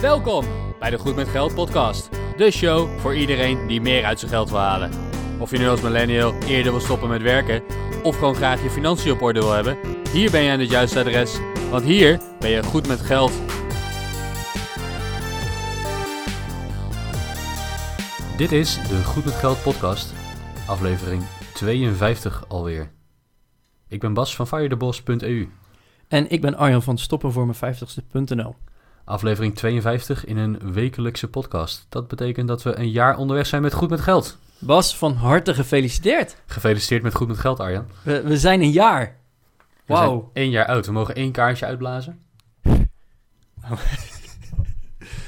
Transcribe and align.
Welkom 0.00 0.44
bij 0.78 0.90
de 0.90 0.98
Goed 0.98 1.16
met 1.16 1.28
Geld 1.28 1.54
podcast. 1.54 2.08
De 2.36 2.50
show 2.50 2.98
voor 2.98 3.16
iedereen 3.16 3.66
die 3.66 3.80
meer 3.80 4.04
uit 4.04 4.18
zijn 4.18 4.30
geld 4.30 4.50
wil 4.50 4.58
halen. 4.58 4.90
Of 5.38 5.50
je 5.50 5.58
nu 5.58 5.68
als 5.68 5.80
millennial 5.80 6.34
eerder 6.34 6.72
wil 6.72 6.80
stoppen 6.80 7.08
met 7.08 7.22
werken 7.22 7.62
of 8.02 8.18
gewoon 8.18 8.34
graag 8.34 8.62
je 8.62 8.70
financiën 8.70 9.12
op 9.12 9.22
orde 9.22 9.40
wil 9.40 9.52
hebben, 9.52 9.78
hier 10.12 10.30
ben 10.30 10.42
je 10.42 10.50
aan 10.50 10.60
het 10.60 10.70
juiste 10.70 10.98
adres, 10.98 11.38
want 11.70 11.84
hier 11.84 12.20
ben 12.38 12.50
je 12.50 12.62
goed 12.62 12.86
met 12.86 13.00
geld. 13.00 13.32
Dit 18.36 18.52
is 18.52 18.74
de 18.88 19.04
Goed 19.04 19.24
met 19.24 19.34
Geld 19.34 19.62
podcast, 19.62 20.14
aflevering 20.66 21.22
52 21.54 22.48
alweer. 22.48 22.92
Ik 23.88 24.00
ben 24.00 24.14
Bas 24.14 24.36
van 24.36 24.46
firedebos.eu. 24.46 25.48
En 26.08 26.30
ik 26.30 26.40
ben 26.40 26.56
Arjan 26.56 26.82
van 26.82 26.98
Stoppen 26.98 27.32
voor 27.32 27.46
mijn 27.46 27.76
50ste.nl. 27.76 28.54
Aflevering 29.08 29.54
52 29.54 30.24
in 30.24 30.36
een 30.36 30.72
wekelijkse 30.72 31.28
podcast. 31.28 31.86
Dat 31.88 32.08
betekent 32.08 32.48
dat 32.48 32.62
we 32.62 32.78
een 32.78 32.90
jaar 32.90 33.16
onderweg 33.16 33.46
zijn 33.46 33.62
met 33.62 33.72
Goed 33.72 33.90
met 33.90 34.00
Geld. 34.00 34.38
Bas, 34.58 34.96
van 34.96 35.14
harte 35.14 35.54
gefeliciteerd. 35.54 36.36
Gefeliciteerd 36.46 37.02
met 37.02 37.14
Goed 37.14 37.28
met 37.28 37.38
Geld, 37.38 37.60
Arjan. 37.60 37.86
We, 38.02 38.22
we 38.22 38.38
zijn 38.38 38.60
een 38.60 38.70
jaar. 38.70 39.16
We 39.56 39.64
zijn 39.86 39.98
Wauw. 39.98 40.30
één 40.32 40.50
jaar 40.50 40.66
oud. 40.66 40.86
We 40.86 40.92
mogen 40.92 41.14
één 41.14 41.32
kaartje 41.32 41.66
uitblazen. 41.66 42.20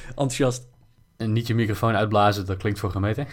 Enthousiast. 0.09 0.67
En 1.17 1.33
niet 1.33 1.47
je 1.47 1.55
microfoon 1.55 1.95
uitblazen, 1.95 2.47
dat 2.47 2.57
klinkt 2.57 2.79
voor 2.79 2.91
gemeten. 2.91 3.27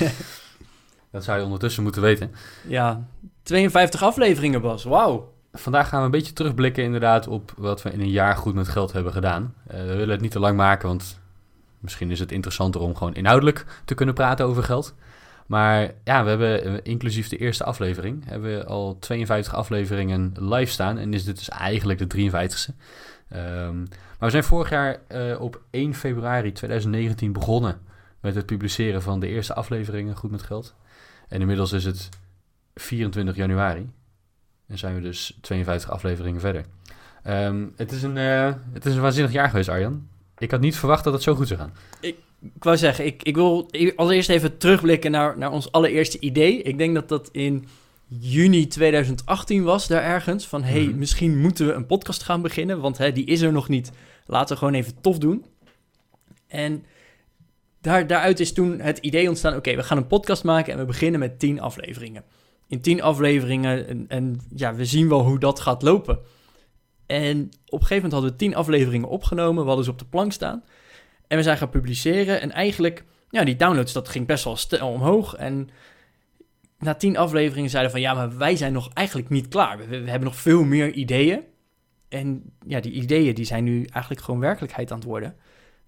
dat 1.12 1.24
zou 1.24 1.38
je 1.38 1.44
ondertussen 1.44 1.82
moeten 1.82 2.02
weten. 2.02 2.34
Ja, 2.66 3.06
52 3.42 4.02
afleveringen, 4.02 4.60
Bas. 4.60 4.84
Wauw. 4.84 5.33
Vandaag 5.56 5.88
gaan 5.88 5.98
we 5.98 6.04
een 6.04 6.10
beetje 6.10 6.32
terugblikken 6.32 6.84
inderdaad 6.84 7.28
op 7.28 7.52
wat 7.56 7.82
we 7.82 7.90
in 7.90 8.00
een 8.00 8.10
jaar 8.10 8.36
goed 8.36 8.54
met 8.54 8.68
geld 8.68 8.92
hebben 8.92 9.12
gedaan. 9.12 9.54
Eh, 9.66 9.78
we 9.78 9.86
willen 9.86 10.10
het 10.10 10.20
niet 10.20 10.30
te 10.30 10.38
lang 10.38 10.56
maken, 10.56 10.88
want 10.88 11.20
misschien 11.78 12.10
is 12.10 12.18
het 12.20 12.32
interessanter 12.32 12.80
om 12.80 12.96
gewoon 12.96 13.14
inhoudelijk 13.14 13.66
te 13.84 13.94
kunnen 13.94 14.14
praten 14.14 14.46
over 14.46 14.62
geld. 14.62 14.94
Maar 15.46 15.92
ja, 16.04 16.22
we 16.22 16.28
hebben 16.28 16.64
eh, 16.64 16.72
inclusief 16.82 17.28
de 17.28 17.36
eerste 17.36 17.64
aflevering, 17.64 18.24
hebben 18.26 18.58
we 18.58 18.64
al 18.64 18.98
52 18.98 19.54
afleveringen 19.54 20.32
live 20.38 20.72
staan. 20.72 20.98
En 20.98 21.14
is 21.14 21.24
dit 21.24 21.36
dus 21.36 21.48
eigenlijk 21.48 21.98
de 21.98 22.06
53ste. 22.06 22.74
Ehm, 23.28 23.78
maar 23.78 24.18
we 24.18 24.30
zijn 24.30 24.44
vorig 24.44 24.70
jaar 24.70 25.00
eh, 25.08 25.40
op 25.40 25.62
1 25.70 25.94
februari 25.94 26.52
2019 26.52 27.32
begonnen 27.32 27.80
met 28.20 28.34
het 28.34 28.46
publiceren 28.46 29.02
van 29.02 29.20
de 29.20 29.28
eerste 29.28 29.54
afleveringen 29.54 30.16
Goed 30.16 30.30
met 30.30 30.42
Geld. 30.42 30.74
En 31.28 31.40
inmiddels 31.40 31.72
is 31.72 31.84
het 31.84 32.08
24 32.74 33.36
januari. 33.36 33.90
En 34.66 34.78
zijn 34.78 34.94
we 34.94 35.00
dus 35.00 35.38
52 35.40 35.90
afleveringen 35.90 36.40
verder. 36.40 36.64
Ehm, 37.22 37.66
het, 37.76 37.92
is 37.92 38.02
een, 38.02 38.16
eh, 38.16 38.52
het 38.72 38.86
is 38.86 38.94
een 38.94 39.00
waanzinnig 39.00 39.32
jaar 39.32 39.48
geweest, 39.48 39.68
Arjan. 39.68 40.08
Ik 40.38 40.50
had 40.50 40.60
niet 40.60 40.76
verwacht 40.76 41.04
dat 41.04 41.12
het 41.12 41.22
zo 41.22 41.34
goed 41.34 41.48
zou 41.48 41.60
gaan. 41.60 41.72
Ik 42.00 42.16
wou 42.64 42.76
zeggen, 42.76 43.06
ik, 43.06 43.22
ik 43.22 43.34
wil 43.34 43.70
allereerst 43.96 44.28
even 44.28 44.56
terugblikken 44.58 45.10
naar, 45.10 45.38
naar 45.38 45.50
ons 45.50 45.72
allereerste 45.72 46.18
idee. 46.20 46.62
Ik 46.62 46.78
denk 46.78 46.94
dat 46.94 47.08
dat 47.08 47.28
in 47.32 47.64
juni 48.08 48.66
2018 48.66 49.62
was, 49.62 49.86
daar 49.86 50.02
ergens. 50.02 50.46
Van, 50.46 50.62
hey, 50.62 50.84
Mhm. 50.84 50.98
misschien 50.98 51.38
moeten 51.38 51.66
we 51.66 51.72
een 51.72 51.86
podcast 51.86 52.22
gaan 52.22 52.42
beginnen, 52.42 52.80
want 52.80 52.98
hè, 52.98 53.12
die 53.12 53.24
is 53.24 53.40
er 53.40 53.52
nog 53.52 53.68
niet. 53.68 53.92
Laten 54.26 54.52
we 54.52 54.58
gewoon 54.58 54.74
even 54.74 55.00
tof 55.00 55.18
doen. 55.18 55.44
En 56.46 56.84
daar, 57.80 58.06
daaruit 58.06 58.40
is 58.40 58.52
toen 58.52 58.80
het 58.80 58.98
idee 58.98 59.28
ontstaan, 59.28 59.56
oké, 59.56 59.76
we 59.76 59.82
gaan 59.82 59.96
een 59.96 60.06
podcast 60.06 60.44
maken 60.44 60.72
en 60.72 60.78
we 60.78 60.84
beginnen 60.84 61.20
met 61.20 61.38
10 61.38 61.60
afleveringen. 61.60 62.24
In 62.68 62.80
10 62.80 63.02
afleveringen 63.02 63.88
en, 63.88 64.04
en 64.08 64.40
ja, 64.54 64.74
we 64.74 64.84
zien 64.84 65.08
wel 65.08 65.24
hoe 65.24 65.38
dat 65.38 65.60
gaat 65.60 65.82
lopen. 65.82 66.18
En 67.06 67.44
op 67.44 67.80
een 67.80 67.86
gegeven 67.86 67.94
moment 67.94 68.12
hadden 68.12 68.30
we 68.30 68.36
10 68.36 68.54
afleveringen 68.54 69.08
opgenomen, 69.08 69.62
we 69.62 69.66
hadden 69.66 69.84
ze 69.84 69.90
op 69.90 69.98
de 69.98 70.04
plank 70.04 70.32
staan. 70.32 70.64
En 71.26 71.36
we 71.36 71.42
zijn 71.42 71.56
gaan 71.56 71.70
publiceren 71.70 72.40
en 72.40 72.50
eigenlijk, 72.50 73.04
ja, 73.30 73.44
die 73.44 73.56
downloads, 73.56 73.92
dat 73.92 74.08
ging 74.08 74.26
best 74.26 74.44
wel 74.44 74.56
snel 74.56 74.88
omhoog. 74.88 75.34
En 75.34 75.68
na 76.78 76.94
10 76.94 77.16
afleveringen 77.16 77.70
zeiden 77.70 77.92
we 77.92 77.98
van, 77.98 78.08
ja, 78.08 78.14
maar 78.14 78.38
wij 78.38 78.56
zijn 78.56 78.72
nog 78.72 78.90
eigenlijk 78.92 79.28
niet 79.28 79.48
klaar. 79.48 79.78
We, 79.78 79.86
we 79.86 80.10
hebben 80.10 80.28
nog 80.28 80.36
veel 80.36 80.64
meer 80.64 80.92
ideeën. 80.92 81.42
En 82.08 82.52
ja, 82.66 82.80
die 82.80 82.92
ideeën 82.92 83.34
die 83.34 83.44
zijn 83.44 83.64
nu 83.64 83.84
eigenlijk 83.84 84.24
gewoon 84.24 84.40
werkelijkheid 84.40 84.90
aan 84.90 84.98
het 84.98 85.06
worden. 85.06 85.36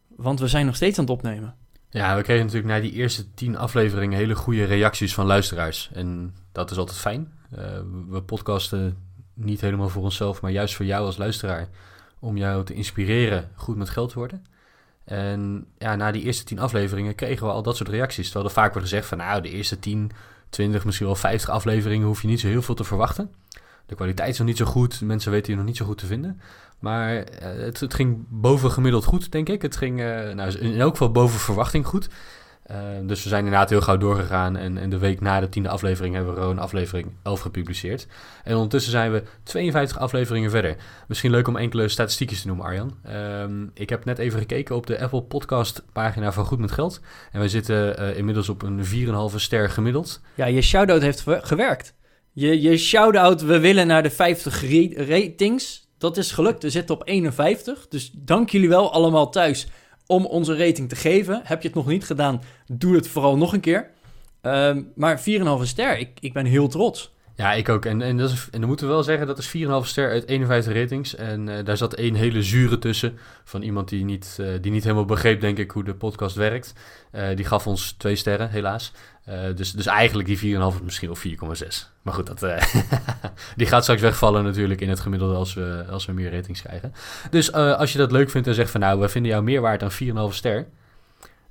Want 0.08 0.40
we 0.40 0.48
zijn 0.48 0.66
nog 0.66 0.76
steeds 0.76 0.98
aan 0.98 1.04
het 1.04 1.12
opnemen. 1.12 1.56
Ja, 1.90 2.16
we 2.16 2.22
kregen 2.22 2.46
natuurlijk 2.46 2.72
na 2.72 2.80
die 2.80 2.92
eerste 2.92 3.34
10 3.34 3.56
afleveringen 3.56 4.18
hele 4.18 4.34
goede 4.34 4.64
reacties 4.64 5.14
van 5.14 5.26
luisteraars. 5.26 5.90
En 5.92 6.34
dat 6.52 6.70
is 6.70 6.76
altijd 6.76 6.98
fijn. 6.98 7.32
Eh, 7.50 7.80
we 8.08 8.22
podcasten 8.22 8.96
niet 9.34 9.60
helemaal 9.60 9.88
voor 9.88 10.02
onszelf, 10.02 10.40
maar 10.40 10.50
juist 10.50 10.74
voor 10.74 10.84
jou 10.84 11.04
als 11.06 11.16
luisteraar. 11.16 11.68
Om 12.18 12.36
jou 12.36 12.64
te 12.64 12.74
inspireren 12.74 13.50
goed 13.54 13.76
met 13.76 13.90
geld 13.90 14.10
te 14.10 14.18
worden. 14.18 14.44
En 15.04 15.66
ja, 15.78 15.94
na 15.94 16.10
die 16.12 16.22
eerste 16.22 16.44
10 16.44 16.58
afleveringen 16.58 17.14
kregen 17.14 17.46
we 17.46 17.52
al 17.52 17.62
dat 17.62 17.76
soort 17.76 17.88
reacties. 17.88 18.24
Terwijl 18.24 18.46
er 18.46 18.52
vaak 18.52 18.72
wordt 18.72 18.88
gezegd 18.88 19.06
van 19.08 19.18
nou, 19.18 19.42
de 19.42 19.50
eerste 19.50 19.78
10, 19.78 20.10
20, 20.48 20.84
misschien 20.84 21.06
wel 21.06 21.16
50 21.16 21.48
afleveringen 21.48 22.06
hoef 22.06 22.22
je 22.22 22.28
niet 22.28 22.40
zo 22.40 22.46
heel 22.46 22.62
veel 22.62 22.74
te 22.74 22.84
verwachten. 22.84 23.30
De 23.86 23.94
kwaliteit 23.94 24.28
is 24.28 24.38
nog 24.38 24.46
niet 24.46 24.56
zo 24.56 24.64
goed, 24.64 25.00
mensen 25.00 25.30
weten 25.30 25.50
je 25.50 25.56
nog 25.58 25.66
niet 25.66 25.76
zo 25.76 25.84
goed 25.84 25.98
te 25.98 26.06
vinden. 26.06 26.40
Maar 26.78 27.16
eh, 27.16 27.48
het, 27.58 27.94
ging 27.94 28.24
boven 28.28 28.70
gemiddeld 28.70 29.04
goed, 29.04 29.32
denk 29.32 29.48
ik. 29.48 29.62
Het 29.62 29.76
ging 29.76 30.00
eh, 30.00 30.32
nou, 30.34 30.58
in 30.58 30.80
elk 30.80 30.90
geval 30.90 31.10
boven 31.10 31.40
verwachting 31.40 31.86
goed. 31.86 32.08
Eh, 32.62 32.76
dus 33.02 33.22
we 33.22 33.28
zijn 33.28 33.44
inderdaad 33.44 33.70
heel 33.70 33.80
gauw 33.80 33.96
doorgegaan. 33.96 34.56
En, 34.56 34.78
en 34.78 34.90
de 34.90 34.98
week 34.98 35.20
na 35.20 35.40
de 35.40 35.48
tiende 35.48 35.68
aflevering 35.68 36.14
hebben 36.14 36.34
we 36.34 36.40
gewoon 36.40 36.58
aflevering 36.58 37.06
11 37.22 37.40
gepubliceerd. 37.40 38.06
En 38.44 38.54
ondertussen 38.54 38.90
zijn 38.90 39.12
we 39.12 39.22
52 39.42 39.98
afleveringen 39.98 40.50
verder. 40.50 40.76
Misschien 41.08 41.30
leuk 41.30 41.48
om 41.48 41.56
enkele 41.56 41.88
statistiekjes 41.88 42.40
te 42.40 42.46
noemen, 42.46 42.66
Arjan. 42.66 42.96
Ehm, 43.04 43.66
ik 43.74 43.88
heb 43.88 44.04
net 44.04 44.18
even 44.18 44.38
gekeken 44.38 44.76
op 44.76 44.86
de 44.86 45.00
Apple 45.00 45.22
Podcast 45.22 45.82
pagina 45.92 46.32
van 46.32 46.44
Goed 46.44 46.58
met 46.58 46.72
Geld. 46.72 47.00
En 47.32 47.38
wij 47.38 47.48
zitten 47.48 48.16
inmiddels 48.16 48.48
op 48.48 48.62
een 48.62 48.84
4,5 48.84 49.40
ster 49.40 49.70
gemiddeld. 49.70 50.20
Ja, 50.34 50.46
je 50.46 50.62
shout-out 50.62 51.02
heeft 51.02 51.20
ge- 51.20 51.40
gewerkt. 51.42 51.94
Je, 52.32 52.60
je 52.60 52.76
shout-out, 52.76 53.42
we 53.42 53.58
willen 53.60 53.86
naar 53.86 54.02
de 54.02 54.10
50 54.10 54.60
re- 54.60 55.04
ratings. 55.08 55.85
Dat 55.98 56.16
is 56.16 56.32
gelukt. 56.32 56.62
We 56.62 56.70
zitten 56.70 56.94
op 56.94 57.08
51. 57.08 57.88
Dus 57.88 58.10
dank 58.14 58.50
jullie 58.50 58.68
wel 58.68 58.92
allemaal 58.92 59.30
thuis 59.30 59.66
om 60.06 60.26
onze 60.26 60.56
rating 60.56 60.88
te 60.88 60.96
geven. 60.96 61.40
Heb 61.44 61.62
je 61.62 61.68
het 61.68 61.76
nog 61.76 61.86
niet 61.86 62.04
gedaan, 62.04 62.42
doe 62.66 62.94
het 62.94 63.08
vooral 63.08 63.36
nog 63.36 63.52
een 63.52 63.60
keer. 63.60 63.90
Ehm, 64.40 64.82
maar 64.94 65.20
4,5 65.20 65.66
ster, 65.66 65.98
ik, 65.98 66.10
ik 66.20 66.32
ben 66.32 66.46
heel 66.46 66.68
trots. 66.68 67.14
Ja, 67.36 67.52
ik 67.52 67.68
ook. 67.68 67.84
En, 67.84 68.02
en, 68.02 68.16
dat 68.16 68.30
is, 68.30 68.48
en 68.50 68.58
dan 68.58 68.68
moeten 68.68 68.86
we 68.86 68.92
wel 68.92 69.02
zeggen, 69.02 69.26
dat 69.26 69.38
is 69.38 69.46
4,5 69.46 69.52
ster 69.82 70.10
uit 70.10 70.26
51 70.26 70.74
ratings. 70.74 71.14
En 71.14 71.48
eh, 71.48 71.64
daar 71.64 71.76
zat 71.76 71.94
één 71.94 72.14
hele 72.14 72.42
zure 72.42 72.78
tussen. 72.78 73.18
Van 73.44 73.62
iemand 73.62 73.88
die 73.88 74.04
niet, 74.04 74.36
eh, 74.40 74.46
die 74.60 74.72
niet 74.72 74.82
helemaal 74.82 75.04
begreep, 75.04 75.40
denk 75.40 75.58
ik, 75.58 75.70
hoe 75.70 75.84
de 75.84 75.94
podcast 75.94 76.36
werkt. 76.36 76.72
Eh, 77.10 77.36
die 77.36 77.44
gaf 77.44 77.66
ons 77.66 77.92
twee 77.92 78.16
sterren, 78.16 78.50
helaas. 78.50 78.92
Dus, 79.54 79.72
dus 79.72 79.86
eigenlijk 79.86 80.28
die 80.28 80.38
4,5 80.38 80.74
is 80.74 80.82
misschien 80.82 81.08
wel 81.08 81.16
4,6. 81.16 81.92
Maar 82.02 82.14
goed, 82.14 82.26
dat, 82.26 82.40
die 83.56 83.66
gaat 83.66 83.82
straks 83.82 84.00
wegvallen 84.00 84.44
natuurlijk 84.44 84.80
in 84.80 84.88
het 84.88 85.00
gemiddelde 85.00 85.34
als 85.34 85.54
we, 85.54 85.84
als 85.90 86.06
we 86.06 86.12
meer 86.12 86.32
ratings 86.32 86.62
krijgen. 86.62 86.92
Dus 87.30 87.52
als 87.52 87.92
je 87.92 87.98
dat 87.98 88.12
leuk 88.12 88.30
vindt 88.30 88.46
en 88.46 88.54
zegt 88.54 88.70
van 88.70 88.80
nou, 88.80 89.00
we 89.00 89.08
vinden 89.08 89.30
jou 89.30 89.42
meer 89.42 89.60
waard 89.60 89.80
dan 89.80 90.30
4,5 90.30 90.34
ster... 90.34 90.66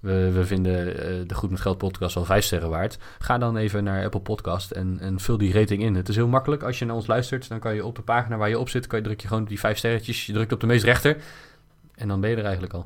We, 0.05 0.31
we 0.31 0.45
vinden 0.45 0.97
eh, 0.97 1.27
de 1.27 1.35
Goed 1.35 1.49
met 1.49 1.59
Geld 1.59 1.77
podcast 1.77 2.15
wel 2.15 2.25
5 2.25 2.45
sterren 2.45 2.69
waard. 2.69 2.97
Ga 3.19 3.37
dan 3.37 3.57
even 3.57 3.83
naar 3.83 4.03
Apple 4.03 4.19
Podcast 4.19 4.71
en, 4.71 4.97
en 4.99 5.19
vul 5.19 5.37
die 5.37 5.53
rating 5.53 5.81
in. 5.81 5.95
Het 5.95 6.09
is 6.09 6.15
heel 6.15 6.27
makkelijk. 6.27 6.63
Als 6.63 6.79
je 6.79 6.85
naar 6.85 6.95
ons 6.95 7.07
luistert, 7.07 7.47
dan 7.47 7.59
kan 7.59 7.75
je 7.75 7.85
op 7.85 7.95
de 7.95 8.01
pagina 8.01 8.37
waar 8.37 8.49
je 8.49 8.59
op 8.59 8.69
zit, 8.69 8.87
kan 8.87 8.99
je, 8.99 9.05
druk 9.05 9.21
je 9.21 9.27
gewoon 9.27 9.45
die 9.45 9.59
5 9.59 9.77
sterretjes. 9.77 10.25
Je 10.25 10.33
drukt 10.33 10.51
op 10.51 10.59
de 10.59 10.65
meest 10.65 10.83
rechter. 10.83 11.17
En 11.95 12.07
dan 12.07 12.21
ben 12.21 12.29
je 12.29 12.35
er 12.35 12.43
eigenlijk 12.43 12.73
al. 12.73 12.85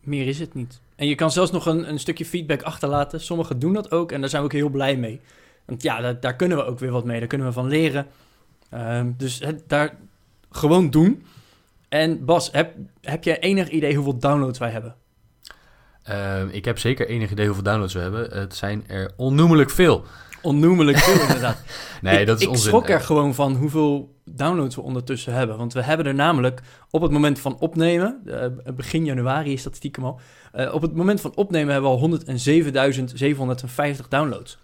Meer 0.00 0.26
is 0.26 0.38
het 0.38 0.54
niet. 0.54 0.80
En 0.96 1.06
je 1.06 1.14
kan 1.14 1.30
zelfs 1.30 1.50
nog 1.50 1.66
een, 1.66 1.88
een 1.88 1.98
stukje 1.98 2.24
feedback 2.24 2.62
achterlaten. 2.62 3.20
Sommigen 3.20 3.58
doen 3.58 3.72
dat 3.72 3.90
ook 3.90 4.12
en 4.12 4.20
daar 4.20 4.30
zijn 4.30 4.42
we 4.42 4.48
ook 4.48 4.54
heel 4.54 4.68
blij 4.68 4.96
mee. 4.96 5.20
Want 5.64 5.82
ja, 5.82 6.00
daar, 6.00 6.20
daar 6.20 6.36
kunnen 6.36 6.56
we 6.56 6.64
ook 6.64 6.78
weer 6.78 6.90
wat 6.90 7.04
mee. 7.04 7.18
Daar 7.18 7.28
kunnen 7.28 7.46
we 7.46 7.52
van 7.52 7.68
leren. 7.68 8.06
Ehm, 8.70 9.10
dus 9.16 9.42
daar 9.66 9.96
gewoon 10.50 10.90
doen. 10.90 11.24
En 11.88 12.24
Bas, 12.24 12.50
heb, 12.52 12.74
heb 13.00 13.24
je 13.24 13.38
enig 13.38 13.68
idee 13.68 13.94
hoeveel 13.94 14.18
downloads 14.18 14.58
wij 14.58 14.70
hebben? 14.70 14.94
Ehm, 16.08 16.48
ik 16.48 16.64
heb 16.64 16.78
zeker 16.78 17.08
enig 17.08 17.30
idee 17.30 17.46
hoeveel 17.46 17.64
downloads 17.64 17.94
we 17.94 18.00
hebben. 18.00 18.38
Het 18.38 18.56
zijn 18.56 18.84
er 18.86 19.12
onnoemelijk 19.16 19.70
veel. 19.70 20.04
Onnoemelijk 20.42 20.98
veel 20.98 21.20
inderdaad. 21.26 21.62
Nee, 22.00 22.20
ik, 22.20 22.26
dat 22.26 22.36
is 22.36 22.42
ik 22.42 22.48
onzin. 22.48 22.66
schrok 22.66 22.88
er 22.88 23.00
gewoon 23.00 23.34
van 23.34 23.54
hoeveel 23.54 24.16
downloads 24.24 24.74
we 24.74 24.80
ondertussen 24.80 25.32
hebben. 25.32 25.56
Want 25.56 25.72
we 25.72 25.82
hebben 25.82 26.06
er 26.06 26.14
namelijk 26.14 26.60
op 26.90 27.02
het 27.02 27.10
moment 27.10 27.38
van 27.38 27.58
opnemen, 27.58 28.20
eh, 28.26 28.74
begin 28.74 29.04
januari 29.04 29.52
is 29.52 29.62
dat 29.62 29.76
stiekem 29.76 30.04
al. 30.04 30.20
eh, 30.52 30.74
op 30.74 30.82
het 30.82 30.94
moment 30.94 31.20
van 31.20 31.34
opnemen 31.34 31.72
hebben 31.72 31.90
we 31.90 31.96
al 31.96 32.00
107.750 32.00 34.08
downloads. 34.08 34.58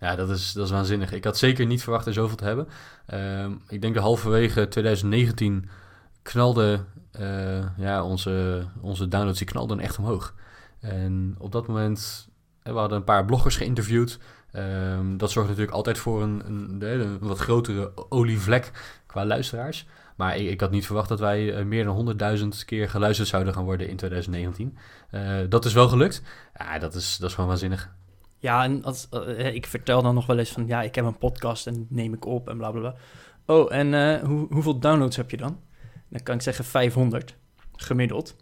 Ja, 0.00 0.16
dat 0.16 0.30
is, 0.30 0.52
dat 0.52 0.64
is 0.64 0.70
waanzinnig. 0.70 1.12
Ik 1.12 1.24
had 1.24 1.38
zeker 1.38 1.66
niet 1.66 1.82
verwacht 1.82 2.06
er 2.06 2.12
zoveel 2.12 2.36
te 2.36 2.44
hebben. 2.44 2.68
Ehm, 3.06 3.52
ik 3.68 3.80
denk 3.80 3.94
dat 3.94 4.02
halverwege 4.02 4.68
2019 4.68 5.68
knalde 6.22 6.80
eh, 7.10 7.76
ja, 7.76 8.04
onze, 8.04 8.64
onze 8.80 9.08
downloads 9.08 9.38
die 9.38 9.46
knalden 9.46 9.80
echt 9.80 9.98
omhoog. 9.98 10.34
En 10.80 11.34
op 11.38 11.52
dat 11.52 11.66
moment, 11.66 12.28
we 12.62 12.70
hadden 12.70 12.98
een 12.98 13.04
paar 13.04 13.24
bloggers 13.24 13.56
geïnterviewd. 13.56 14.18
Ehm, 14.52 15.16
dat 15.16 15.30
zorgt 15.30 15.48
natuurlijk 15.48 15.76
altijd 15.76 15.98
voor 15.98 16.22
een, 16.22 16.42
een, 16.80 17.18
wat 17.18 17.38
grotere 17.38 17.92
olievlek 18.08 18.70
qua 19.06 19.26
luisteraars. 19.26 19.86
Maar 20.16 20.36
ik, 20.36 20.48
ik 20.48 20.60
had 20.60 20.70
niet 20.70 20.86
verwacht 20.86 21.08
dat 21.08 21.20
wij 21.20 21.54
eh, 21.54 21.64
meer 21.64 21.84
dan 21.84 22.16
100.000 22.38 22.64
keer 22.66 22.88
geluisterd 22.88 23.28
zouden 23.28 23.54
gaan 23.54 23.64
worden 23.64 23.88
in 23.88 23.96
2019. 23.96 24.78
Eh, 25.10 25.38
dat 25.48 25.64
is 25.64 25.72
wel 25.72 25.88
gelukt. 25.88 26.22
Ja, 26.54 26.78
dat 26.78 26.94
is, 26.94 27.16
dat 27.16 27.28
is 27.28 27.34
gewoon 27.34 27.50
waanzinnig. 27.50 27.94
Ja, 28.38 28.64
en 28.64 28.84
als, 28.84 29.08
eh, 29.08 29.54
ik 29.54 29.66
vertel 29.66 30.02
dan 30.02 30.14
nog 30.14 30.26
wel 30.26 30.38
eens 30.38 30.50
van... 30.50 30.66
ja, 30.66 30.82
ik 30.82 30.94
heb 30.94 31.04
een 31.04 31.18
podcast 31.18 31.66
en 31.66 31.86
neem 31.88 32.14
ik 32.14 32.24
op 32.24 32.48
en 32.48 32.56
bla 32.56 32.70
bla 32.70 32.80
bla. 32.80 32.94
Oh, 33.46 33.74
en 33.74 34.20
hoe, 34.26 34.46
hoeveel 34.50 34.78
downloads 34.78 35.16
heb 35.16 35.30
je 35.30 35.36
dan? 35.36 35.60
Dan 36.08 36.22
kan 36.22 36.34
ik 36.34 36.42
zeggen 36.42 36.64
500, 36.64 37.36
gemiddeld. 37.76 38.36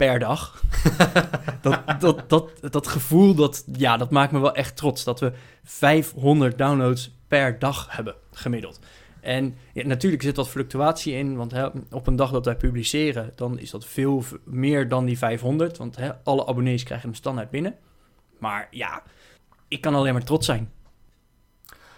Per 0.00 0.18
dag. 0.18 0.62
dat, 1.62 2.00
dat, 2.00 2.28
dat, 2.28 2.50
dat 2.60 2.86
gevoel, 2.86 3.34
dat, 3.34 3.64
ja, 3.72 3.96
dat 3.96 4.10
maakt 4.10 4.32
me 4.32 4.38
wel 4.38 4.54
echt 4.54 4.76
trots. 4.76 5.04
Dat 5.04 5.20
we 5.20 5.32
500 5.64 6.58
downloads 6.58 7.10
per 7.28 7.58
dag 7.58 7.96
hebben, 7.96 8.14
gemiddeld. 8.32 8.80
En 9.20 9.54
ja, 9.72 9.86
natuurlijk 9.86 10.22
zit 10.22 10.36
wat 10.36 10.48
fluctuatie 10.48 11.14
in, 11.14 11.36
want 11.36 11.50
hè, 11.52 11.66
op 11.90 12.06
een 12.06 12.16
dag 12.16 12.30
dat 12.30 12.44
wij 12.44 12.56
publiceren, 12.56 13.32
dan 13.34 13.58
is 13.58 13.70
dat 13.70 13.86
veel 13.86 14.24
meer 14.44 14.88
dan 14.88 15.04
die 15.04 15.18
500. 15.18 15.76
Want 15.76 15.96
hè, 15.96 16.10
alle 16.24 16.46
abonnees 16.46 16.82
krijgen 16.82 17.08
hem 17.08 17.16
standaard 17.16 17.50
binnen. 17.50 17.74
Maar 18.38 18.68
ja, 18.70 19.02
ik 19.68 19.80
kan 19.80 19.94
alleen 19.94 20.12
maar 20.12 20.24
trots 20.24 20.46
zijn. 20.46 20.70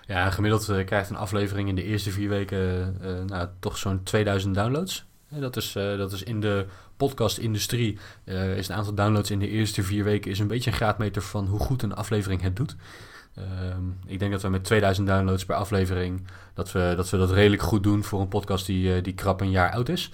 Ja, 0.06 0.31
gemiddeld 0.31 0.69
eh, 0.69 0.84
krijgt 0.87 1.10
een 1.10 1.16
aflevering 1.16 1.69
in 1.69 1.75
de 1.75 1.84
eerste 1.84 2.10
vier 2.10 2.28
weken 2.28 2.96
eh, 3.02 3.25
nou, 3.25 3.48
toch 3.58 3.78
zo'n 3.78 4.02
2000 4.02 4.55
downloads. 4.55 5.06
Eh, 5.32 5.40
dat, 5.40 5.56
is, 5.56 5.76
eh, 5.76 5.96
dat 5.96 6.12
is 6.12 6.22
in 6.22 6.40
de 6.40 6.66
podcastindustrie. 6.97 7.99
eh 8.25 8.56
is 8.56 8.69
een 8.69 8.75
aantal 8.75 8.94
downloads 8.94 9.31
in 9.31 9.39
de 9.39 9.49
eerste 9.49 9.83
vier 9.83 10.05
weken 10.05 10.31
is 10.31 10.39
een 10.39 10.47
beetje 10.47 10.71
een 10.71 10.77
graadmeter 10.77 11.23
van 11.23 11.47
hoe 11.47 11.59
goed 11.59 11.83
een 11.83 11.94
aflevering 11.94 12.43
het 12.43 12.56
doet. 12.56 12.77
Ehm, 13.35 13.83
ik 14.06 14.19
denk 14.19 14.33
dat 14.33 14.43
we 14.43 14.49
met 14.49 14.65
2000 14.65 15.06
downloads 15.06 15.44
per 15.44 15.56
aflevering, 15.56 16.27
dat 16.55 16.73
we 16.73 16.93
dat, 16.97 17.11
we 17.11 17.17
dat 17.17 17.31
redelijk 17.31 17.62
goed 17.62 17.83
doen 17.83 18.05
voor 18.05 18.21
een 18.21 18.29
podcast 18.29 18.67
die, 18.67 18.94
eh, 18.94 19.03
die 19.03 19.15
krap 19.15 19.41
een 19.41 19.50
jaar 19.50 19.73
oud 19.73 19.89
is. 19.89 20.11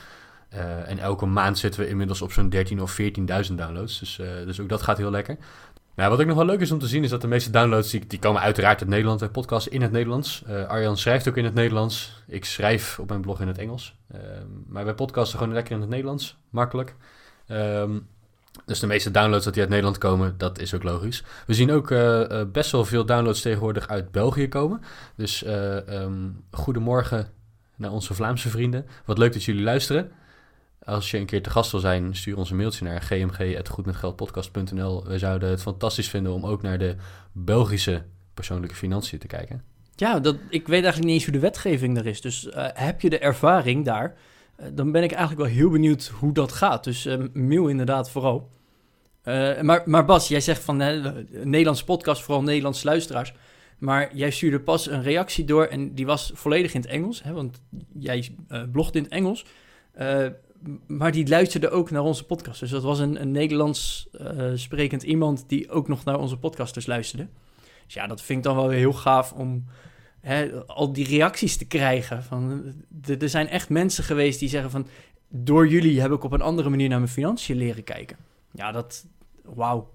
Eh, 0.49 0.91
en 0.91 0.99
elke 0.99 1.27
maand 1.27 1.59
zitten 1.59 1.81
we 1.81 1.89
inmiddels 1.89 2.23
op 2.23 2.33
zo'n 2.33 2.49
13.000 2.49 2.81
of 2.81 2.91
14.000 2.91 3.59
downloads. 3.59 3.99
Dus, 3.99 4.21
dus 4.45 4.61
ook 4.61 4.69
dat 4.69 4.83
gaat 4.83 4.99
heel 4.99 5.11
lekker. 5.11 5.37
Nou, 5.99 6.11
wat 6.11 6.21
ook 6.21 6.27
nog 6.27 6.37
wel 6.37 6.45
leuk 6.45 6.61
is 6.61 6.71
om 6.71 6.79
te 6.79 6.87
zien, 6.87 7.05
is 7.05 7.11
dat 7.11 7.21
de 7.21 7.27
meeste 7.27 7.51
downloads, 7.51 7.91
die, 7.91 8.19
komen 8.19 8.41
uiteraard 8.41 8.81
uit 8.81 8.89
Nederland, 8.89 9.23
uit 9.23 9.33
podcasts 9.33 9.69
in 9.69 9.83
het 9.83 9.93
Nederlands. 9.93 10.43
Eh, 10.47 10.67
Arjan 10.67 10.97
schrijft 10.97 11.29
ook 11.29 11.37
in 11.37 11.45
het 11.45 11.55
Nederlands. 11.55 12.23
Ik 12.27 12.45
schrijf 12.45 12.99
op 12.99 13.09
mijn 13.09 13.21
blog 13.21 13.41
in 13.41 13.49
het 13.49 13.59
Engels. 13.59 13.95
Ehm, 14.13 14.47
maar 14.67 14.85
wij 14.85 14.95
podcasten 14.95 15.39
gewoon 15.39 15.55
lekker 15.55 15.75
in 15.75 15.81
het 15.81 15.91
Nederlands, 15.91 16.37
makkelijk. 16.51 16.95
Ehm, 17.47 17.99
dus 18.65 18.81
de 18.81 18.87
meeste 18.87 19.11
downloads 19.11 19.45
dat 19.45 19.53
die 19.53 19.63
uit 19.63 19.71
Nederland 19.71 19.99
komen, 19.99 20.35
dat 20.37 20.59
is 20.59 20.75
ook 20.75 20.83
logisch. 20.83 21.25
We 21.47 21.55
zien 21.55 21.71
ook 21.71 21.91
eh, 21.91 22.41
eh, 22.41 22.49
best 22.49 22.73
wel 22.73 22.85
veel 22.85 23.07
downloads 23.07 23.41
tegenwoordig 23.41 23.89
uit 23.89 24.11
België 24.11 24.49
komen. 24.49 24.81
Dus 25.17 25.43
eh, 25.43 25.89
ehm, 25.89 26.29
goedemorgen 26.51 27.29
naar 27.77 27.93
onze 27.93 28.15
Vlaamse 28.15 28.49
vrienden. 28.49 28.87
Wat 29.05 29.19
leuk 29.19 29.33
dat 29.33 29.45
jullie 29.45 29.63
luisteren. 29.63 30.11
Als 30.85 31.11
je 31.11 31.19
een 31.19 31.27
keer 31.27 31.43
te 31.43 31.51
gast 31.51 31.71
wil 31.71 31.81
zijn, 31.81 32.17
stuur 32.17 32.37
ons 32.37 32.51
een 32.51 32.57
mailtje 32.57 32.85
naar 32.85 33.03
gmg.goedmetgeldpodcast.nl. 33.03 35.05
We 35.05 35.19
zouden 35.19 35.51
het 35.51 35.63
fantastisch 35.63 36.09
vinden 36.09 36.33
om 36.33 36.47
ook 36.47 36.63
naar 36.63 36.79
de 36.79 36.97
Belgische 37.33 38.05
persoonlijke 38.35 38.77
financiën 38.77 39.19
te 39.19 39.27
kijken. 39.27 39.63
Ja, 39.99 40.21
dat, 40.21 40.37
ik 40.49 40.67
weet 40.67 40.83
eigenlijk 40.83 41.05
niet 41.05 41.15
eens 41.15 41.25
hoe 41.25 41.33
de 41.33 41.39
wetgeving 41.39 41.99
er 41.99 42.07
is. 42.07 42.21
Dus 42.21 42.49
eh, 42.49 42.67
heb 42.73 43.01
je 43.01 43.11
de 43.11 43.19
ervaring 43.19 43.85
daar, 43.85 44.17
eh, 44.57 44.67
dan 44.73 44.93
ben 44.93 45.03
ik 45.03 45.13
eigenlijk 45.13 45.41
wel 45.41 45.57
heel 45.57 45.71
benieuwd 45.71 46.07
hoe 46.07 46.33
dat 46.33 46.53
gaat. 46.53 46.85
Dus 46.85 47.07
eh, 47.07 47.19
mail 47.33 47.69
inderdaad 47.69 48.11
vooral. 48.11 48.51
Maar, 49.63 49.83
maar 49.85 50.05
Bas, 50.05 50.29
jij 50.29 50.41
zegt 50.41 50.63
van 50.63 50.77
Nederlandse 51.43 51.85
podcast, 51.85 52.23
vooral 52.23 52.43
Nederlandse 52.43 52.87
luisteraars. 52.87 53.35
Maar 53.79 54.17
jij 54.17 54.31
stuurde 54.31 54.61
pas 54.61 54.89
een 54.89 55.03
reactie 55.03 55.45
door 55.45 55.65
en 55.65 55.95
die 55.95 56.07
was 56.07 56.31
volledig 56.35 56.75
in 56.75 56.81
het 56.81 56.91
Engels. 56.91 57.23
Hè, 57.23 57.33
want 57.33 57.61
jij 57.99 58.35
blogt 58.73 58.95
in 58.95 59.03
het 59.03 59.13
Engels. 59.13 59.45
Maar 60.87 61.13
die 61.13 61.29
luisterde 61.29 61.71
ook 61.71 61.91
naar 61.91 62.03
onze 62.03 62.25
podcast. 62.25 62.61
Dus 62.61 62.71
dat 62.71 62.83
was 62.83 62.99
een, 62.99 63.21
een 63.21 63.31
Nederlands 63.31 64.09
eh, 64.13 64.51
sprekend 64.55 65.03
iemand 65.03 65.45
die 65.49 65.71
ook 65.71 65.89
nog 65.89 66.05
naar 66.05 66.19
onze 66.19 66.39
podcasters 66.39 66.87
luisterde. 66.87 67.29
Dus 67.85 67.95
ja, 67.95 68.07
dat 68.07 68.23
vind 68.23 68.39
ik 68.39 68.45
dan 68.45 68.57
wel 68.57 68.69
weer 68.69 68.79
heel 68.79 68.93
gaaf 68.93 69.33
om 69.33 69.65
hè, 70.21 70.65
al 70.67 70.93
die 70.93 71.07
reacties 71.07 71.57
te 71.57 71.67
krijgen. 71.67 72.23
Van, 72.23 72.73
er 73.19 73.29
zijn 73.29 73.49
echt 73.49 73.69
mensen 73.69 74.05
geweest 74.05 74.39
die 74.39 74.49
zeggen 74.49 74.71
van... 74.71 74.87
door 75.29 75.69
jullie 75.69 76.01
heb 76.01 76.13
ik 76.13 76.25
op 76.25 76.33
een 76.33 76.43
andere 76.43 76.69
manier 76.69 76.89
naar 76.89 76.99
mijn 76.99 77.11
financiën 77.11 77.57
leren 77.57 77.85
kijken. 77.85 78.17
Ja, 78.53 78.73
dat... 78.73 79.07
Wauw. 79.43 79.91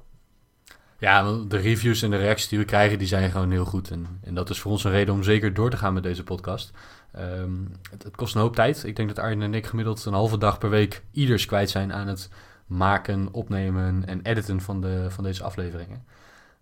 Ja, 1.00 1.44
de 1.48 1.58
reviews 1.58 2.02
en 2.02 2.12
de 2.12 2.18
reacties 2.18 2.50
die 2.50 2.60
we 2.60 2.66
krijgen, 2.66 2.98
die 2.98 3.08
zijn 3.08 3.32
gewoon 3.32 3.52
heel 3.52 3.66
goed. 3.66 3.92
En, 3.92 4.20
en 4.24 4.36
dat 4.36 4.50
is 4.50 4.60
voor 4.60 4.72
ons 4.72 4.84
een 4.84 4.92
reden 4.92 5.14
om 5.14 5.24
zeker 5.24 5.54
door 5.54 5.70
te 5.70 5.78
gaan 5.78 5.94
met 5.94 6.04
deze 6.04 6.24
podcast. 6.24 6.72
Ehm, 7.14 7.52
het, 7.90 8.16
kost 8.16 8.36
een 8.36 8.42
hoop 8.42 8.56
tijd. 8.56 8.84
Ik 8.84 8.96
denk 8.96 9.08
dat 9.08 9.20
Arjen 9.20 9.42
en 9.42 9.54
ik 9.54 9.66
gemiddeld 9.66 10.06
een 10.06 10.14
halve 10.14 10.38
dag 10.38 10.58
per 10.58 10.70
week 10.70 11.04
ieders 11.12 11.46
kwijt 11.46 11.70
zijn 11.70 11.94
aan 11.94 12.08
het 12.08 12.30
maken, 12.66 13.28
opnemen 13.32 14.06
en 14.06 14.22
editen 14.22 14.62
van, 14.62 14.82
de, 14.82 15.06
van 15.10 15.24
deze 15.24 15.44
afleveringen. 15.44 16.06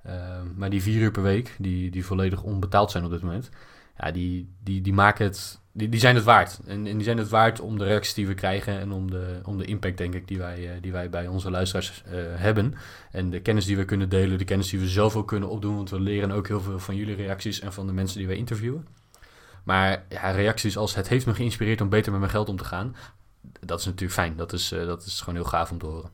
Ehm, 0.03 0.45
maar 0.55 0.69
die 0.69 0.81
vier 0.81 1.01
uur 1.01 1.11
per 1.11 1.23
week, 1.23 1.55
die, 1.59 1.91
die 1.91 2.05
volledig 2.05 2.43
onbetaald 2.43 2.91
zijn 2.91 3.03
op 3.03 3.11
dit 3.11 3.21
moment, 3.21 3.49
ja, 3.97 4.11
die, 4.11 4.49
die, 4.63 4.81
die 4.81 4.93
maken 4.93 5.25
het, 5.25 5.59
die, 5.71 5.89
die 5.89 5.99
zijn 5.99 6.15
het 6.15 6.23
waard. 6.23 6.59
En, 6.65 6.87
en 6.87 6.95
die 6.95 7.03
zijn 7.03 7.17
het 7.17 7.29
waard 7.29 7.59
om 7.59 7.77
de 7.77 7.83
reacties 7.83 8.13
die 8.13 8.27
we 8.27 8.33
krijgen 8.33 8.79
en 8.79 8.91
om 8.91 9.11
de, 9.11 9.39
om 9.43 9.57
de 9.57 9.65
impact, 9.65 9.97
denk 9.97 10.13
ik, 10.13 10.27
die 10.27 10.37
wij, 10.37 10.69
eh, 10.69 10.81
die 10.81 10.91
wij 10.91 11.09
bij 11.09 11.27
onze 11.27 11.51
luisteraars 11.51 12.03
eh, 12.05 12.13
hebben. 12.35 12.73
En 13.11 13.29
de 13.29 13.39
kennis 13.39 13.65
die 13.65 13.77
we 13.77 13.85
kunnen 13.85 14.09
delen, 14.09 14.37
de 14.37 14.43
kennis 14.43 14.69
die 14.69 14.79
we 14.79 14.87
zelf 14.87 15.15
ook 15.15 15.27
kunnen 15.27 15.49
opdoen, 15.49 15.75
want 15.75 15.89
we 15.89 15.99
leren 15.99 16.31
ook 16.31 16.47
heel 16.47 16.61
veel 16.61 16.79
van 16.79 16.95
jullie 16.95 17.15
reacties 17.15 17.59
en 17.59 17.73
van 17.73 17.87
de 17.87 17.93
mensen 17.93 18.17
die 18.17 18.27
wij 18.27 18.37
interviewen. 18.37 18.87
Maar 19.63 20.05
ja, 20.09 20.31
reacties 20.31 20.77
als 20.77 20.95
het 20.95 21.07
heeft 21.07 21.25
me 21.25 21.33
geïnspireerd 21.33 21.81
om 21.81 21.89
beter 21.89 22.11
met 22.11 22.19
mijn 22.19 22.31
geld 22.31 22.49
om 22.49 22.57
te 22.57 22.63
gaan, 22.63 22.95
dat 23.59 23.79
is 23.79 23.85
natuurlijk 23.85 24.13
fijn. 24.13 24.35
Dat 24.35 24.53
is, 24.53 24.71
eh, 24.71 24.85
dat 24.85 25.05
is 25.05 25.19
gewoon 25.19 25.35
heel 25.35 25.49
gaaf 25.49 25.71
om 25.71 25.77
te 25.77 25.85
horen. 25.85 26.09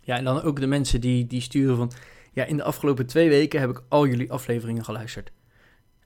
Ja, 0.00 0.16
en 0.16 0.24
dan 0.24 0.42
ook 0.42 0.60
de 0.60 0.66
mensen 0.66 1.00
die, 1.00 1.26
die 1.26 1.40
sturen 1.40 1.76
van... 1.76 1.92
Ja, 2.32 2.44
in 2.44 2.56
de 2.56 2.62
afgelopen 2.62 3.06
twee 3.06 3.28
weken 3.28 3.60
heb 3.60 3.70
ik 3.70 3.82
al 3.88 4.06
jullie 4.06 4.32
afleveringen 4.32 4.84
geluisterd. 4.84 5.30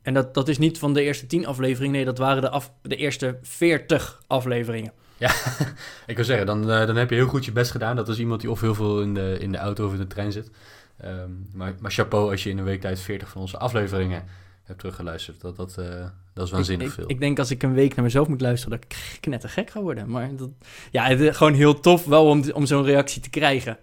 En 0.02 0.14
dat, 0.14 0.34
dat 0.34 0.48
is 0.48 0.58
niet 0.58 0.78
van 0.78 0.94
de 0.94 1.02
eerste 1.02 1.26
tien 1.26 1.46
afleveringen. 1.46 1.92
Nee, 1.92 2.04
dat 2.04 2.18
waren 2.18 2.42
de, 2.42 2.50
af, 2.50 2.72
de 2.82 2.96
eerste 2.96 3.38
veertig 3.42 4.22
afleveringen. 4.26 4.92
Ja, 5.16 5.30
ik 6.06 6.16
wil 6.16 6.24
zeggen, 6.24 6.46
dan, 6.46 6.70
eh, 6.70 6.86
dan 6.86 6.96
heb 6.96 7.10
je 7.10 7.16
heel 7.16 7.26
goed 7.26 7.44
je 7.44 7.52
best 7.52 7.70
gedaan. 7.70 7.96
Dat 7.96 8.08
is 8.08 8.18
iemand 8.18 8.40
die 8.40 8.50
of 8.50 8.60
heel 8.60 8.74
veel 8.74 9.00
in 9.00 9.14
de, 9.14 9.36
in 9.40 9.52
de 9.52 9.58
auto 9.58 9.86
of 9.86 9.92
in 9.92 9.98
de 9.98 10.06
trein 10.06 10.32
zit. 10.32 10.50
Ehm, 10.96 11.30
maar, 11.52 11.74
maar 11.80 11.90
chapeau 11.90 12.30
als 12.30 12.42
je 12.42 12.50
in 12.50 12.58
een 12.58 12.64
week 12.64 12.80
tijd 12.80 13.00
40 13.00 13.28
van 13.28 13.40
onze 13.40 13.58
afleveringen 13.58 14.24
hebt 14.70 14.78
teruggeluisterd. 14.78 15.40
Dat, 15.40 15.56
dat, 15.56 15.78
eh, 15.78 16.04
dat 16.34 16.46
is 16.46 16.52
waanzinnig 16.52 16.86
ik, 16.86 16.92
ik, 16.92 16.98
veel. 16.98 17.10
Ik 17.10 17.20
denk 17.20 17.38
als 17.38 17.50
ik 17.50 17.62
een 17.62 17.74
week 17.74 17.94
naar 17.94 18.04
mezelf 18.04 18.28
moet 18.28 18.40
luisteren... 18.40 18.80
dat 18.80 18.84
ik 18.90 18.98
knettergek 19.20 19.70
ga 19.70 19.80
worden. 19.80 20.10
Maar 20.10 20.36
dat, 20.36 20.50
ja, 20.90 21.04
het 21.04 21.20
is 21.20 21.36
gewoon 21.36 21.54
heel 21.54 21.80
tof 21.80 22.04
wel 22.04 22.26
om, 22.26 22.50
om 22.52 22.66
zo'n 22.66 22.84
reactie 22.84 23.22
te 23.22 23.30
krijgen. 23.30 23.78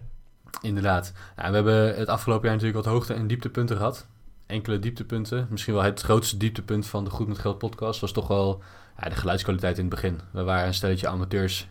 Inderdaad. 0.60 1.12
Nou, 1.36 1.48
we 1.48 1.54
hebben 1.54 1.96
het 1.96 2.08
afgelopen 2.08 2.44
jaar 2.48 2.56
natuurlijk 2.56 2.84
wat 2.84 2.94
hoogte- 2.94 3.14
en 3.14 3.26
dieptepunten 3.26 3.76
gehad. 3.76 4.06
Enkele 4.46 4.78
dieptepunten. 4.78 5.46
Misschien 5.50 5.74
wel 5.74 5.82
het 5.82 6.00
grootste 6.00 6.36
dieptepunt 6.36 6.86
van 6.86 7.04
de 7.04 7.10
Goed 7.10 7.28
met 7.28 7.38
Geld 7.38 7.58
podcast 7.58 8.00
was 8.00 8.12
toch 8.12 8.28
wel 8.28 8.62
ja, 9.02 9.08
de 9.08 9.14
geluidskwaliteit 9.14 9.78
in 9.78 9.84
het 9.84 9.94
begin. 9.94 10.20
We 10.30 10.42
waren 10.42 10.66
een 10.66 10.74
stelletje 10.74 11.08
amateurs 11.08 11.68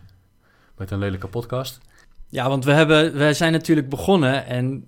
met 0.76 0.90
een 0.90 0.98
lelijke 0.98 1.28
podcast. 1.28 1.80
Ja, 2.28 2.48
want 2.48 2.64
we, 2.64 2.72
hebben, 2.72 3.16
we 3.16 3.32
zijn 3.32 3.52
natuurlijk 3.52 3.88
begonnen 3.88 4.46
en 4.46 4.86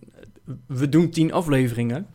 we 0.66 0.88
doen 0.88 1.11
tien 1.11 1.33
afleveringen. 1.33 2.07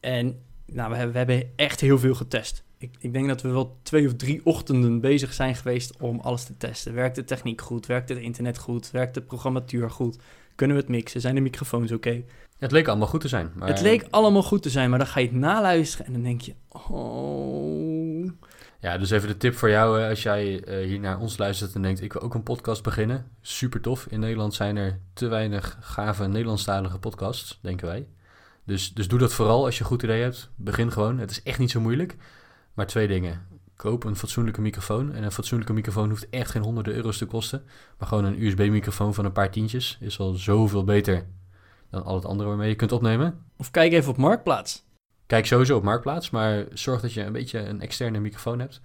En 0.00 0.40
nou, 0.72 0.90
we, 0.90 0.96
hebben, 0.96 1.12
we 1.12 1.18
hebben 1.18 1.52
echt 1.56 1.80
heel 1.80 1.98
veel 1.98 2.14
getest. 2.14 2.64
Ik, 2.78 2.94
ik 2.98 3.12
denk 3.12 3.28
dat 3.28 3.42
we 3.42 3.48
wel 3.48 3.78
twee 3.82 4.06
of 4.06 4.14
drie 4.14 4.40
ochtenden 4.44 5.00
bezig 5.00 5.32
zijn 5.32 5.54
geweest 5.54 6.00
om 6.00 6.20
alles 6.20 6.44
te 6.44 6.56
testen. 6.56 6.94
Werkt 6.94 7.16
de 7.16 7.24
techniek 7.24 7.60
goed? 7.60 7.86
Werkt 7.86 8.08
het 8.08 8.18
internet 8.18 8.58
goed? 8.58 8.90
Werkt 8.90 9.14
de 9.14 9.20
programmatuur 9.20 9.90
goed? 9.90 10.18
Kunnen 10.54 10.76
we 10.76 10.82
het 10.82 10.90
mixen? 10.90 11.20
Zijn 11.20 11.34
de 11.34 11.40
microfoons 11.40 11.92
oké? 11.92 12.24
Het 12.58 12.70
leek 12.70 12.88
allemaal 12.88 13.08
goed 13.08 13.20
te 13.20 13.28
zijn. 13.28 13.52
Maar... 13.54 13.68
Het 13.68 13.80
leek 13.80 14.06
allemaal 14.10 14.42
goed 14.42 14.62
te 14.62 14.70
zijn, 14.70 14.90
maar 14.90 14.98
dan 14.98 15.08
ga 15.08 15.20
je 15.20 15.26
het 15.26 15.36
naluisteren 15.36 16.06
en 16.06 16.12
dan 16.12 16.22
denk 16.22 16.40
je... 16.40 16.54
Oh... 16.68 18.30
Ja, 18.80 18.98
dus 18.98 19.10
even 19.10 19.28
de 19.28 19.36
tip 19.36 19.54
voor 19.54 19.70
jou 19.70 20.00
eh, 20.00 20.08
als 20.08 20.22
jij 20.22 20.64
eh, 20.64 20.86
hier 20.86 21.00
naar 21.00 21.18
ons 21.18 21.38
luistert 21.38 21.74
en 21.74 21.82
denkt... 21.82 22.02
ik 22.02 22.12
wil 22.12 22.22
ook 22.22 22.34
een 22.34 22.42
podcast 22.42 22.82
beginnen. 22.82 23.26
Super 23.40 23.80
tof. 23.80 24.06
In 24.10 24.20
Nederland 24.20 24.54
zijn 24.54 24.76
er 24.76 24.98
te 25.12 25.26
weinig 25.28 25.78
gave 25.80 26.26
Nederlandstalige 26.26 26.98
podcasts, 26.98 27.58
denken 27.62 27.86
wij. 27.86 28.06
Dus, 28.66 28.94
dus 28.94 29.08
doe 29.08 29.18
dat 29.18 29.34
vooral 29.34 29.64
als 29.64 29.74
je 29.74 29.80
een 29.80 29.88
goed 29.88 30.02
idee 30.02 30.22
hebt. 30.22 30.50
Begin 30.54 30.92
gewoon. 30.92 31.18
Het 31.18 31.30
is 31.30 31.42
echt 31.42 31.58
niet 31.58 31.70
zo 31.70 31.80
moeilijk. 31.80 32.16
Maar 32.74 32.86
twee 32.86 33.06
dingen. 33.06 33.46
Koop 33.76 34.04
een 34.04 34.16
fatsoenlijke 34.16 34.60
microfoon. 34.60 35.12
En 35.12 35.22
een 35.22 35.32
fatsoenlijke 35.32 35.72
microfoon 35.72 36.08
hoeft 36.08 36.28
echt 36.30 36.50
geen 36.50 36.62
honderden 36.62 36.94
euro's 36.94 37.18
te 37.18 37.26
kosten. 37.26 37.64
Maar 37.98 38.08
gewoon 38.08 38.24
een 38.24 38.42
USB-microfoon 38.42 39.14
van 39.14 39.24
een 39.24 39.32
paar 39.32 39.50
tientjes 39.50 39.98
is 40.00 40.18
al 40.18 40.32
zoveel 40.32 40.84
beter 40.84 41.26
dan 41.90 42.04
al 42.04 42.14
het 42.14 42.24
andere 42.24 42.48
waarmee 42.48 42.68
je 42.68 42.74
kunt 42.74 42.92
opnemen. 42.92 43.44
Of 43.56 43.70
kijk 43.70 43.92
even 43.92 44.10
op 44.10 44.16
Marktplaats. 44.16 44.84
Kijk 45.26 45.46
sowieso 45.46 45.76
op 45.76 45.82
Marktplaats, 45.82 46.30
maar 46.30 46.66
zorg 46.72 47.00
dat 47.00 47.12
je 47.12 47.22
een 47.22 47.32
beetje 47.32 47.58
een 47.58 47.80
externe 47.80 48.20
microfoon 48.20 48.58
hebt. 48.58 48.80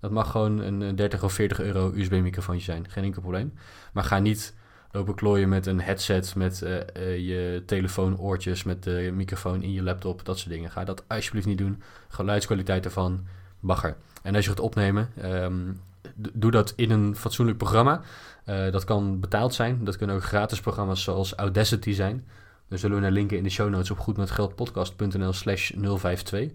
Dat 0.00 0.10
mag 0.10 0.30
gewoon 0.30 0.58
een 0.58 0.96
30 0.96 1.22
of 1.22 1.32
40 1.32 1.60
euro 1.60 1.92
USB-microfoontje 1.94 2.64
zijn, 2.64 2.90
geen 2.90 3.04
enkel 3.04 3.20
probleem. 3.20 3.54
Maar 3.92 4.04
ga 4.04 4.18
niet 4.18 4.54
lopen 4.92 5.14
klooien 5.14 5.48
met 5.48 5.66
een 5.66 5.80
headset, 5.80 6.34
met 6.34 6.60
uh, 6.64 6.70
uh, 6.70 7.18
je 7.18 7.62
telefoonoortjes, 7.66 8.62
met 8.62 8.82
de 8.82 9.10
microfoon 9.14 9.62
in 9.62 9.72
je 9.72 9.82
laptop, 9.82 10.24
dat 10.24 10.38
soort 10.38 10.50
dingen. 10.50 10.70
Ga 10.70 10.84
dat 10.84 11.04
alsjeblieft 11.06 11.46
niet 11.46 11.58
doen. 11.58 11.82
Geluidskwaliteit 12.08 12.84
ervan, 12.84 13.26
bagger. 13.60 13.96
En 14.22 14.34
als 14.34 14.44
je 14.44 14.50
gaat 14.50 14.60
opnemen, 14.60 15.10
ehm, 15.20 15.72
doe 16.14 16.50
dat 16.50 16.72
in 16.76 16.90
een 16.90 17.16
fatsoenlijk 17.16 17.58
programma. 17.58 18.00
Eh, 18.44 18.70
dat 18.70 18.84
kan 18.84 19.20
betaald 19.20 19.54
zijn. 19.54 19.84
Dat 19.84 19.96
kunnen 19.96 20.16
ook 20.16 20.24
gratis 20.24 20.60
programma's 20.60 21.02
zoals 21.02 21.34
Audacity 21.34 21.92
zijn. 21.92 22.26
Daar 22.68 22.78
zullen 22.78 22.96
we 22.96 23.02
naar 23.02 23.12
linken 23.12 23.36
in 23.36 23.42
de 23.42 23.50
show 23.50 23.70
notes 23.70 23.90
op 23.90 23.98
goedmetgeldpodcast.nl 23.98 25.32
slash 25.32 25.70
052. 25.70 26.50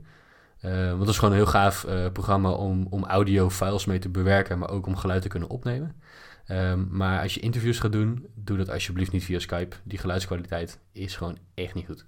Eh, 0.59 0.87
want 0.87 0.99
dat 0.99 1.07
is 1.07 1.17
gewoon 1.17 1.33
een 1.33 1.39
heel 1.39 1.47
gaaf 1.47 1.85
programma 2.13 2.49
om, 2.49 2.87
om 2.89 3.05
audio-files 3.05 3.85
mee 3.85 3.99
te 3.99 4.09
bewerken, 4.09 4.59
maar 4.59 4.69
ook 4.69 4.85
om 4.85 4.95
geluid 4.95 5.21
te 5.21 5.27
kunnen 5.27 5.49
opnemen. 5.49 5.95
Ehm, 6.47 6.85
maar 6.89 7.21
als 7.21 7.33
je 7.33 7.39
interviews 7.39 7.79
gaat 7.79 7.91
doen, 7.91 8.27
doe 8.35 8.57
dat 8.57 8.69
alsjeblieft 8.69 9.11
niet 9.11 9.23
via 9.23 9.39
Skype. 9.39 9.75
Die 9.83 9.97
geluidskwaliteit 9.97 10.79
is 10.91 11.15
gewoon 11.15 11.37
echt 11.53 11.73
niet 11.73 11.85
goed. 11.85 12.05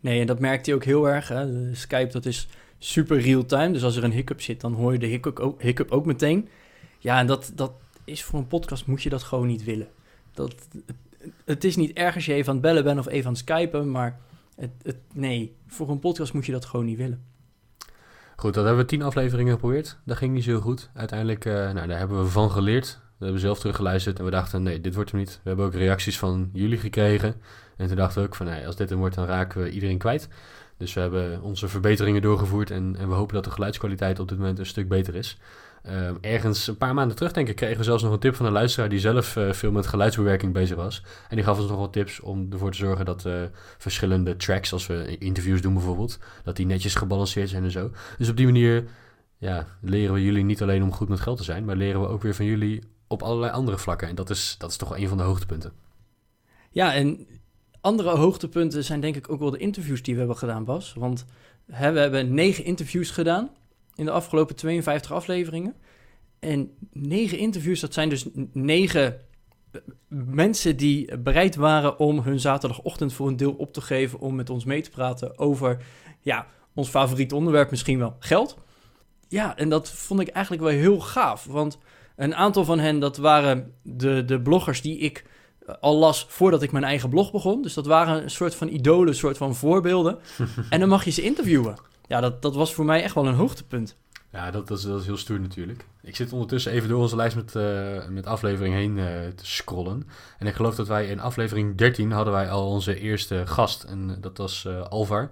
Nee, 0.00 0.20
en 0.20 0.26
dat 0.26 0.40
merkt 0.40 0.66
hij 0.66 0.74
ook 0.74 0.84
heel 0.84 1.08
erg. 1.08 1.28
Hè? 1.28 1.74
Skype, 1.74 2.12
dat 2.12 2.26
is 2.26 2.48
super 2.78 3.20
real-time. 3.20 3.72
Dus 3.72 3.84
als 3.84 3.96
er 3.96 4.04
een 4.04 4.12
hiccup 4.12 4.40
zit, 4.40 4.60
dan 4.60 4.74
hoor 4.74 4.92
je 4.92 4.98
de 4.98 5.06
hiccup 5.06 5.38
ook, 5.38 5.62
hiccup 5.62 5.90
ook 5.90 6.06
meteen. 6.06 6.48
Ja, 6.98 7.18
en 7.18 7.26
dat, 7.26 7.52
dat 7.54 7.72
is 8.04 8.24
voor 8.24 8.38
een 8.38 8.46
podcast 8.46 8.86
moet 8.86 9.02
je 9.02 9.08
dat 9.08 9.22
gewoon 9.22 9.46
niet 9.46 9.64
willen. 9.64 9.88
Dat, 10.32 10.54
het, 10.86 10.96
het 11.44 11.64
is 11.64 11.76
niet 11.76 11.92
erg 11.92 12.14
als 12.14 12.26
je 12.26 12.32
even 12.32 12.48
aan 12.48 12.54
het 12.54 12.62
bellen 12.62 12.84
bent 12.84 12.98
of 12.98 13.08
even 13.08 13.26
aan 13.26 13.32
het 13.32 13.40
skypen, 13.40 13.90
maar 13.90 14.18
het, 14.56 14.70
het, 14.82 14.96
nee, 15.14 15.56
voor 15.66 15.88
een 15.88 15.98
podcast 15.98 16.32
moet 16.32 16.46
je 16.46 16.52
dat 16.52 16.64
gewoon 16.64 16.86
niet 16.86 16.98
willen. 16.98 17.24
Goed, 18.36 18.54
dat 18.54 18.64
hebben 18.64 18.82
we 18.82 18.90
tien 18.90 19.02
afleveringen 19.02 19.52
geprobeerd. 19.52 19.98
Dat 20.04 20.16
ging 20.16 20.34
niet 20.34 20.44
zo 20.44 20.60
goed. 20.60 20.90
Uiteindelijk, 20.94 21.44
eh, 21.44 21.52
nou, 21.52 21.86
daar 21.86 21.98
hebben 21.98 22.22
we 22.22 22.28
van 22.28 22.50
geleerd. 22.50 23.00
We 23.18 23.24
hebben 23.24 23.40
zelf 23.40 23.58
teruggeluisterd 23.58 24.18
en 24.18 24.24
we 24.24 24.30
dachten, 24.30 24.62
nee, 24.62 24.80
dit 24.80 24.94
wordt 24.94 25.10
hem 25.10 25.20
niet. 25.20 25.40
We 25.42 25.48
hebben 25.48 25.66
ook 25.66 25.74
reacties 25.74 26.18
van 26.18 26.50
jullie 26.52 26.78
gekregen. 26.78 27.34
En 27.76 27.86
toen 27.86 27.96
dachten 27.96 28.22
we 28.22 28.28
ook 28.28 28.34
van, 28.34 28.46
nee, 28.46 28.66
als 28.66 28.76
dit 28.76 28.90
hem 28.90 28.98
wordt, 28.98 29.14
dan 29.14 29.26
raken 29.26 29.62
we 29.62 29.70
iedereen 29.70 29.98
kwijt. 29.98 30.28
Dus 30.76 30.94
we 30.94 31.00
hebben 31.00 31.42
onze 31.42 31.68
verbeteringen 31.68 32.22
doorgevoerd 32.22 32.70
en, 32.70 32.96
en 32.98 33.08
we 33.08 33.14
hopen 33.14 33.34
dat 33.34 33.44
de 33.44 33.50
geluidskwaliteit 33.50 34.18
op 34.18 34.28
dit 34.28 34.38
moment 34.38 34.58
een 34.58 34.66
stuk 34.66 34.88
beter 34.88 35.14
is. 35.14 35.38
Ehm, 35.82 36.14
ergens 36.20 36.66
een 36.66 36.76
paar 36.76 36.94
maanden 36.94 37.16
terug, 37.16 37.32
denk 37.32 37.48
ik, 37.48 37.56
kregen 37.56 37.76
we 37.76 37.84
zelfs 37.84 38.02
nog 38.02 38.12
een 38.12 38.18
tip 38.18 38.34
van 38.34 38.46
een 38.46 38.52
luisteraar 38.52 38.88
die 38.88 38.98
zelf 38.98 39.36
eh, 39.36 39.52
veel 39.52 39.70
met 39.70 39.86
geluidsbewerking 39.86 40.52
bezig 40.52 40.76
was. 40.76 41.02
En 41.28 41.36
die 41.36 41.44
gaf 41.44 41.58
ons 41.58 41.68
nog 41.68 41.78
wat 41.78 41.92
tips 41.92 42.20
om 42.20 42.46
ervoor 42.50 42.70
te 42.70 42.76
zorgen 42.76 43.04
dat 43.04 43.24
eh, 43.24 43.42
verschillende 43.78 44.36
tracks, 44.36 44.72
als 44.72 44.86
we 44.86 45.16
interviews 45.18 45.60
doen 45.60 45.74
bijvoorbeeld, 45.74 46.18
dat 46.44 46.56
die 46.56 46.66
netjes 46.66 46.94
gebalanceerd 46.94 47.48
zijn 47.48 47.64
en 47.64 47.70
zo. 47.70 47.90
Dus 48.18 48.28
op 48.28 48.36
die 48.36 48.46
manier 48.46 48.84
ja, 49.38 49.66
leren 49.80 50.14
we 50.14 50.22
jullie 50.24 50.44
niet 50.44 50.62
alleen 50.62 50.82
om 50.82 50.92
goed 50.92 51.08
met 51.08 51.20
geld 51.20 51.36
te 51.36 51.44
zijn, 51.44 51.64
maar 51.64 51.76
leren 51.76 52.00
we 52.00 52.06
ook 52.06 52.22
weer 52.22 52.34
van 52.34 52.44
jullie 52.44 52.82
op 53.08 53.22
allerlei 53.22 53.52
andere 53.52 53.78
vlakken. 53.78 54.08
En 54.08 54.14
dat 54.14 54.30
is, 54.30 54.54
dat 54.58 54.70
is 54.70 54.76
toch 54.76 54.88
wel 54.88 54.98
een 54.98 55.08
van 55.08 55.16
de 55.16 55.22
hoogtepunten. 55.22 55.72
Ja, 56.70 56.94
en 56.94 57.26
andere 57.80 58.10
hoogtepunten 58.16 58.84
zijn 58.84 59.00
denk 59.00 59.16
ik 59.16 59.30
ook 59.30 59.38
wel 59.38 59.50
de 59.50 59.58
interviews 59.58 60.02
die 60.02 60.14
we 60.14 60.18
hebben 60.18 60.38
gedaan, 60.38 60.64
Bas. 60.64 60.94
Want 60.96 61.24
hè, 61.66 61.92
we 61.92 61.98
hebben 62.00 62.34
negen 62.34 62.64
interviews 62.64 63.10
gedaan 63.10 63.50
in 63.94 64.04
de 64.04 64.10
afgelopen 64.10 64.56
52 64.56 65.12
afleveringen. 65.12 65.74
En 66.38 66.70
negen 66.92 67.38
interviews, 67.38 67.80
dat 67.80 67.94
zijn 67.94 68.08
dus 68.08 68.26
negen 68.52 69.20
eh, 69.70 69.80
mensen 70.08 70.76
die 70.76 71.18
bereid 71.18 71.56
waren 71.56 71.98
om 71.98 72.18
hun 72.18 72.40
zaterdagochtend 72.40 73.12
voor 73.12 73.28
een 73.28 73.36
deel 73.36 73.52
op 73.52 73.72
te 73.72 73.80
geven 73.80 74.18
om 74.18 74.34
met 74.34 74.50
ons 74.50 74.64
mee 74.64 74.82
te 74.82 74.90
praten 74.90 75.38
over, 75.38 75.84
ja, 76.20 76.46
ons 76.74 76.88
favoriete 76.88 77.34
onderwerp 77.34 77.70
misschien 77.70 77.98
wel, 77.98 78.16
geld. 78.18 78.56
Ja, 79.28 79.56
en 79.56 79.68
dat 79.68 79.90
vond 79.90 80.20
ik 80.20 80.28
eigenlijk 80.28 80.64
wel 80.64 80.72
heel 80.72 81.00
gaaf, 81.00 81.44
want 81.44 81.78
een 82.18 82.34
aantal 82.34 82.64
van 82.64 82.78
hen, 82.78 82.98
dat 82.98 83.16
waren 83.16 83.72
de, 83.82 84.24
de 84.24 84.40
bloggers 84.40 84.82
die 84.82 84.98
ik 84.98 85.24
eh, 85.66 85.74
al 85.80 85.96
las 85.96 86.26
voordat 86.28 86.62
ik 86.62 86.72
mijn 86.72 86.84
eigen 86.84 87.08
blog 87.08 87.32
begon. 87.32 87.62
Dus 87.62 87.74
dat 87.74 87.86
waren 87.86 88.22
een 88.22 88.30
soort 88.30 88.54
van 88.54 88.68
idolen, 88.68 89.08
een 89.08 89.14
soort 89.14 89.36
van 89.36 89.54
voorbeelden. 89.54 90.18
en 90.70 90.80
dan 90.80 90.88
mag 90.88 91.04
je 91.04 91.10
ze 91.10 91.22
interviewen. 91.22 91.74
Ja, 92.06 92.20
dat, 92.20 92.42
dat 92.42 92.54
was 92.54 92.74
voor 92.74 92.84
mij 92.84 93.02
echt 93.02 93.14
wel 93.14 93.26
een 93.26 93.34
hoogtepunt. 93.34 93.96
Ja, 94.32 94.50
dat, 94.50 94.68
dat, 94.68 94.78
is, 94.78 94.84
dat 94.84 95.00
is 95.00 95.06
heel 95.06 95.16
stoer 95.16 95.40
natuurlijk. 95.40 95.86
Ik 96.02 96.16
zit 96.16 96.32
ondertussen 96.32 96.72
even 96.72 96.88
door 96.88 97.00
onze 97.00 97.16
lijst 97.16 97.36
met, 97.36 97.56
eh, 97.56 98.08
met 98.08 98.26
aflevering 98.26 98.74
heen 98.74 98.98
eh, 98.98 99.04
te 99.34 99.46
scrollen. 99.46 100.08
En 100.38 100.46
ik 100.46 100.54
geloof 100.54 100.74
dat 100.74 100.88
wij 100.88 101.06
in 101.06 101.20
aflevering 101.20 101.76
13 101.76 102.10
hadden 102.10 102.32
wij 102.32 102.50
al 102.50 102.68
onze 102.68 103.00
eerste 103.00 103.46
gast. 103.46 103.82
En 103.82 104.18
dat 104.20 104.38
was 104.38 104.68
Alvar. 104.88 105.30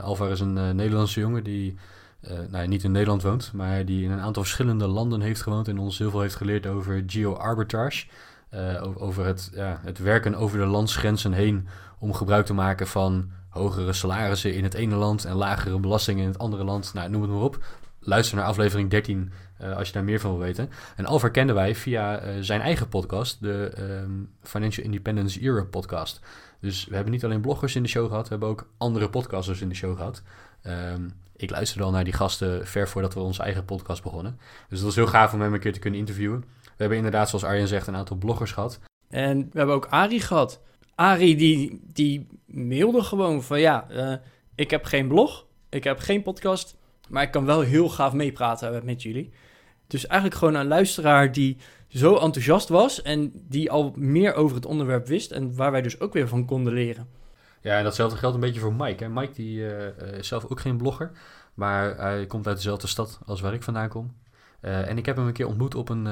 Alvar 0.00 0.30
is 0.30 0.40
een 0.40 0.76
Nederlandse 0.76 1.20
jongen 1.20 1.44
die 1.44 1.76
eh, 2.20 2.38
nou, 2.50 2.66
niet 2.66 2.84
in 2.84 2.92
Nederland 2.92 3.22
woont, 3.22 3.52
maar 3.52 3.84
die 3.84 4.04
in 4.04 4.10
een 4.10 4.20
aantal 4.20 4.42
verschillende 4.42 4.86
landen 4.86 5.20
heeft 5.20 5.42
gewoond 5.42 5.68
en 5.68 5.78
ons 5.78 5.98
heel 5.98 6.10
veel 6.10 6.20
heeft 6.20 6.34
geleerd 6.34 6.66
over 6.66 7.02
geo-arbitrage. 7.06 8.06
Eh, 8.48 8.84
over 8.94 9.24
het, 9.24 9.50
ja, 9.54 9.80
het 9.84 9.98
werken 9.98 10.34
over 10.34 10.58
de 10.58 10.66
landsgrenzen 10.66 11.32
heen 11.32 11.68
om 11.98 12.12
gebruik 12.14 12.46
te 12.46 12.54
maken 12.54 12.86
van 12.86 13.30
hogere 13.48 13.92
salarissen 13.92 14.54
in 14.54 14.64
het 14.64 14.74
ene 14.74 14.94
land 14.94 15.24
en 15.24 15.34
lagere 15.34 15.78
belastingen 15.78 16.22
in 16.22 16.28
het 16.28 16.38
andere 16.38 16.64
land. 16.64 16.94
Nou, 16.94 17.10
noem 17.10 17.22
het 17.22 17.30
maar 17.30 17.40
op. 17.40 17.64
Luister 18.00 18.36
naar 18.36 18.46
aflevering 18.46 18.90
13 18.90 19.32
eh, 19.58 19.76
als 19.76 19.86
je 19.86 19.92
daar 19.92 20.04
meer 20.04 20.20
van 20.20 20.30
wil 20.30 20.40
weten. 20.40 20.70
En 20.96 21.06
Alvar 21.06 21.30
kenden 21.30 21.54
wij 21.54 21.74
via 21.74 22.22
zijn 22.42 22.60
eigen 22.60 22.88
podcast, 22.88 23.40
de 23.40 23.72
ehm, 23.74 24.10
Financial 24.42 24.84
Independence 24.84 25.40
Era 25.40 25.64
podcast. 25.64 26.20
Dus 26.60 26.86
we 26.86 26.94
hebben 26.94 27.12
niet 27.12 27.24
alleen 27.24 27.40
bloggers 27.40 27.76
in 27.76 27.82
de 27.82 27.88
show 27.88 28.08
gehad, 28.08 28.22
we 28.22 28.30
hebben 28.30 28.48
ook 28.48 28.68
andere 28.76 29.10
podcasters 29.10 29.60
in 29.60 29.68
de 29.68 29.74
show 29.74 29.96
gehad. 29.96 30.22
Ehm, 30.62 31.08
ik 31.38 31.50
luisterde 31.50 31.84
al 31.84 31.90
naar 31.90 32.04
die 32.04 32.12
gasten 32.12 32.66
ver 32.66 32.88
voordat 32.88 33.14
we 33.14 33.20
onze 33.20 33.42
eigen 33.42 33.64
podcast 33.64 34.02
begonnen. 34.02 34.38
Dus 34.68 34.78
het 34.78 34.86
was 34.86 34.94
heel 34.94 35.06
gaaf 35.06 35.32
om 35.32 35.40
hem 35.40 35.54
een 35.54 35.60
keer 35.60 35.72
te 35.72 35.78
kunnen 35.78 36.00
interviewen. 36.00 36.40
We 36.62 36.70
hebben 36.76 36.96
inderdaad, 36.96 37.28
zoals 37.28 37.44
Arjen 37.44 37.68
zegt, 37.68 37.86
een 37.86 37.96
aantal 37.96 38.16
bloggers 38.16 38.52
gehad. 38.52 38.80
En 39.08 39.38
we 39.38 39.58
hebben 39.58 39.74
ook 39.74 39.86
Arie 39.86 40.20
gehad. 40.20 40.60
Arie 40.94 41.36
die, 41.36 41.80
die 41.92 42.26
mailde 42.46 43.02
gewoon 43.02 43.42
van 43.42 43.60
ja, 43.60 43.88
eh, 43.90 44.14
ik 44.54 44.70
heb 44.70 44.84
geen 44.84 45.08
blog, 45.08 45.46
ik 45.68 45.84
heb 45.84 45.98
geen 45.98 46.22
podcast, 46.22 46.76
maar 47.08 47.22
ik 47.22 47.30
kan 47.30 47.44
wel 47.44 47.60
heel 47.60 47.88
gaaf 47.88 48.12
meepraten 48.12 48.84
met 48.84 49.02
jullie. 49.02 49.32
Dus 49.86 50.06
eigenlijk 50.06 50.40
gewoon 50.40 50.54
een 50.54 50.66
luisteraar 50.66 51.32
die 51.32 51.56
zo 51.88 52.16
enthousiast 52.16 52.68
was 52.68 53.02
en 53.02 53.32
die 53.34 53.70
al 53.70 53.92
meer 53.96 54.34
over 54.34 54.56
het 54.56 54.66
onderwerp 54.66 55.06
wist 55.06 55.30
en 55.30 55.56
waar 55.56 55.70
wij 55.70 55.82
dus 55.82 56.00
ook 56.00 56.12
weer 56.12 56.28
van 56.28 56.44
konden 56.44 56.72
leren. 56.72 57.08
Ja, 57.60 57.78
en 57.78 57.84
datzelfde 57.84 58.18
geldt 58.18 58.34
een 58.34 58.40
beetje 58.40 58.60
voor 58.60 58.74
Mike. 58.74 59.04
Hè? 59.04 59.10
Mike 59.10 59.32
die, 59.32 59.66
eh, 59.66 59.86
eh, 59.86 60.18
is 60.18 60.28
zelf 60.28 60.44
ook 60.44 60.60
geen 60.60 60.76
blogger, 60.76 61.10
maar 61.54 61.96
hij 61.96 62.26
komt 62.26 62.46
uit 62.46 62.56
dezelfde 62.56 62.86
stad 62.86 63.18
als 63.26 63.40
waar 63.40 63.54
ik 63.54 63.62
vandaan 63.62 63.88
kom. 63.88 64.14
Eh, 64.60 64.88
en 64.88 64.98
ik 64.98 65.06
heb 65.06 65.16
hem 65.16 65.26
een 65.26 65.32
keer 65.32 65.46
ontmoet 65.46 65.74
op 65.74 65.88
een, 65.88 66.08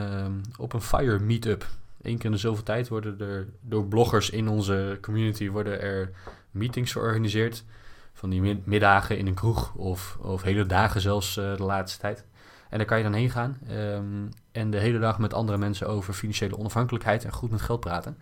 op 0.58 0.72
een 0.72 0.80
Fire 0.80 1.18
Meetup. 1.18 1.66
Eén 2.02 2.16
keer 2.16 2.24
in 2.24 2.30
de 2.30 2.36
zoveel 2.38 2.62
tijd 2.64 2.88
worden 2.88 3.20
er 3.20 3.48
door 3.60 3.86
bloggers 3.86 4.30
in 4.30 4.48
onze 4.48 4.98
community 5.00 5.50
worden 5.50 5.80
er 5.80 6.10
meetings 6.50 6.92
georganiseerd. 6.92 7.64
Van 8.12 8.30
die 8.30 8.40
mid- 8.40 8.66
middagen 8.66 9.18
in 9.18 9.26
een 9.26 9.34
kroeg 9.34 9.74
of, 9.74 10.18
of 10.20 10.42
hele 10.42 10.66
dagen 10.66 11.00
zelfs 11.00 11.34
de 11.34 11.56
laatste 11.58 12.00
tijd. 12.00 12.24
En 12.70 12.78
daar 12.78 12.86
kan 12.86 12.96
je 12.96 13.04
dan 13.04 13.12
heen 13.12 13.30
gaan 13.30 13.58
ehm, 13.68 14.26
en 14.52 14.70
de 14.70 14.78
hele 14.78 14.98
dag 14.98 15.18
met 15.18 15.34
andere 15.34 15.58
mensen 15.58 15.88
over 15.88 16.14
financiële 16.14 16.58
onafhankelijkheid 16.58 17.24
en 17.24 17.32
goed 17.32 17.50
met 17.50 17.62
geld 17.62 17.80
praten. 17.80 18.18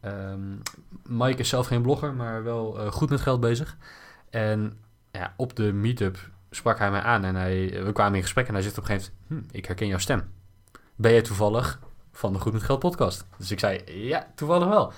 Ehm, 0.00 0.56
Mike 1.02 1.38
is 1.38 1.48
zelf 1.48 1.66
geen 1.66 1.82
blogger, 1.82 2.14
maar 2.14 2.42
wel 2.42 2.78
eh, 2.78 2.92
goed 2.92 3.10
met 3.10 3.20
geld 3.20 3.40
bezig. 3.40 3.76
En 4.30 4.78
ja, 5.12 5.34
op 5.36 5.56
de 5.56 5.72
meetup 5.72 6.30
sprak 6.50 6.78
hij 6.78 6.90
mij 6.90 7.00
aan 7.00 7.24
en 7.24 7.34
hij, 7.34 7.84
we 7.84 7.92
kwamen 7.92 8.14
in 8.14 8.22
gesprek 8.22 8.46
en 8.48 8.54
hij 8.54 8.62
zegt 8.62 8.78
op 8.78 8.82
een 8.82 8.90
gegeven 8.90 9.12
moment, 9.28 9.50
hm, 9.50 9.56
ik 9.56 9.66
herken 9.66 9.86
jouw 9.86 9.98
stem. 9.98 10.30
Ben 10.96 11.12
jij 11.12 11.22
toevallig 11.22 11.78
van 12.12 12.32
de 12.32 12.38
Goed 12.38 12.52
met 12.52 12.62
Geld 12.62 12.78
podcast? 12.78 13.26
Dus 13.36 13.50
ik 13.50 13.58
zei, 13.58 13.82
ja, 13.86 14.26
toevallig 14.34 14.68
wel. 14.68 14.92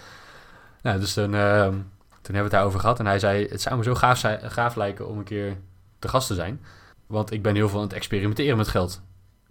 Nou, 0.83 1.00
dus 1.00 1.12
toen, 1.12 1.35
ehm, 1.35 1.73
toen 1.73 2.35
hebben 2.35 2.35
we 2.35 2.38
het 2.38 2.50
daarover 2.50 2.80
gehad 2.80 2.99
en 2.99 3.07
hij 3.07 3.19
zei, 3.19 3.47
het 3.49 3.61
zou 3.61 3.76
me 3.76 3.83
zo 3.83 3.95
gaaf, 3.95 4.21
gaaf 4.42 4.75
lijken 4.75 5.09
om 5.09 5.19
een 5.19 5.25
keer 5.25 5.57
te 5.99 6.09
gast 6.09 6.26
te 6.26 6.35
zijn. 6.35 6.61
Want 7.07 7.30
ik 7.33 7.42
ben 7.42 7.54
heel 7.54 7.69
veel 7.69 7.78
aan 7.78 7.85
het 7.85 7.92
experimenteren 7.92 8.57
met 8.57 8.69
geld. 8.69 9.02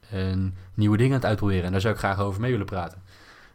En 0.10 0.56
nieuwe 0.74 0.98
dingen 0.98 1.13
aan 1.13 1.20
het 1.20 1.29
uitproberen. 1.29 1.63
En 1.63 1.72
daar 1.72 1.82
zou 1.82 1.94
ik 1.94 2.00
graag 2.00 2.20
over 2.20 2.41
mee 2.41 2.51
willen 2.51 2.65
praten. 2.65 3.01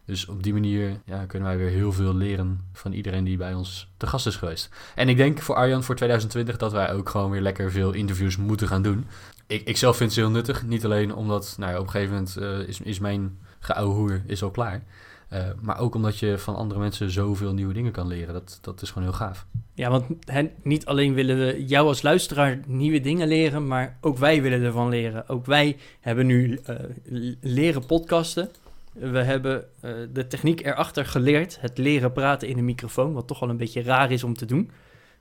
Dus 0.05 0.27
op 0.27 0.43
die 0.43 0.53
manier 0.53 0.99
ja, 1.05 1.25
kunnen 1.25 1.47
wij 1.47 1.57
weer 1.57 1.69
heel 1.69 1.91
veel 1.91 2.15
leren 2.15 2.59
van 2.73 2.93
iedereen 2.93 3.23
die 3.23 3.37
bij 3.37 3.53
ons 3.53 3.91
te 3.97 4.07
gast 4.07 4.27
is 4.27 4.35
geweest. 4.35 4.69
En 4.95 5.09
ik 5.09 5.17
denk 5.17 5.39
voor 5.39 5.55
Arjan 5.55 5.83
voor 5.83 5.95
2020 5.95 6.57
dat 6.57 6.71
wij 6.71 6.93
ook 6.93 7.09
gewoon 7.09 7.31
weer 7.31 7.41
lekker 7.41 7.71
veel 7.71 7.91
interviews 7.91 8.37
moeten 8.37 8.67
gaan 8.67 8.81
doen. 8.81 9.05
Ik, 9.47 9.67
ik 9.67 9.77
zelf 9.77 9.97
vind 9.97 10.13
ze 10.13 10.19
heel 10.19 10.29
nuttig. 10.29 10.63
Niet 10.63 10.85
alleen 10.85 11.15
omdat 11.15 11.55
nou 11.57 11.71
ja, 11.71 11.79
op 11.79 11.85
een 11.85 11.91
gegeven 11.91 12.13
moment 12.13 12.37
eh, 12.37 12.85
is, 12.85 12.99
mijn 12.99 13.37
geouwe 13.59 13.93
hoer 13.93 14.21
is 14.25 14.43
al 14.43 14.51
klaar. 14.51 14.83
Eh, 15.29 15.43
maar 15.61 15.79
ook 15.79 15.95
omdat 15.95 16.19
je 16.19 16.37
van 16.37 16.55
andere 16.55 16.79
mensen 16.79 17.11
zoveel 17.11 17.53
nieuwe 17.53 17.73
dingen 17.73 17.91
kan 17.91 18.07
leren. 18.07 18.33
Dat, 18.33 18.57
dat 18.61 18.81
is 18.81 18.91
gewoon 18.91 19.07
heel 19.07 19.17
gaaf. 19.17 19.45
Ja, 19.73 19.89
want 19.89 20.05
niet 20.63 20.85
alleen 20.85 21.13
willen 21.13 21.37
we 21.37 21.65
jou 21.65 21.87
als 21.87 22.01
luisteraar 22.01 22.59
nieuwe 22.67 22.99
dingen 22.99 23.27
leren, 23.27 23.67
maar 23.67 23.97
ook 24.01 24.17
wij 24.17 24.41
willen 24.41 24.61
ervan 24.61 24.89
leren. 24.89 25.29
Ook 25.29 25.45
wij 25.45 25.77
hebben 25.99 26.25
nu 26.25 26.59
eh, 26.63 26.75
leren 27.41 27.85
podcasten. 27.85 28.49
We 28.99 29.19
hebben 29.19 29.65
eh, 29.81 29.91
de 30.13 30.27
techniek 30.27 30.65
erachter 30.65 31.05
geleerd, 31.05 31.61
het 31.61 31.77
leren 31.77 32.11
praten 32.11 32.47
in 32.47 32.57
een 32.57 32.65
microfoon, 32.65 33.13
wat 33.13 33.27
toch 33.27 33.39
wel 33.39 33.49
een 33.49 33.57
beetje 33.57 33.83
raar 33.83 34.11
is 34.11 34.23
om 34.23 34.33
te 34.33 34.45
doen. 34.45 34.71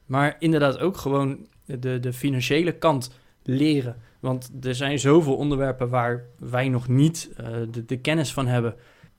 Maar 0.06 0.36
inderdaad 0.38 0.78
ook 0.78 0.96
gewoon 0.96 1.46
de, 1.64 2.00
de 2.00 2.12
financiële 2.12 2.72
kant 2.72 3.10
leren. 3.42 3.96
Want 4.20 4.50
er 4.60 4.74
zijn 4.74 4.98
zoveel 4.98 5.36
onderwerpen 5.36 5.88
waar 5.88 6.24
wij 6.38 6.68
nog 6.68 6.88
niet 6.88 7.30
eh, 7.36 7.46
de, 7.70 7.84
de 7.84 8.00
kennis 8.00 8.32
van 8.32 8.46
hebben. 8.46 8.74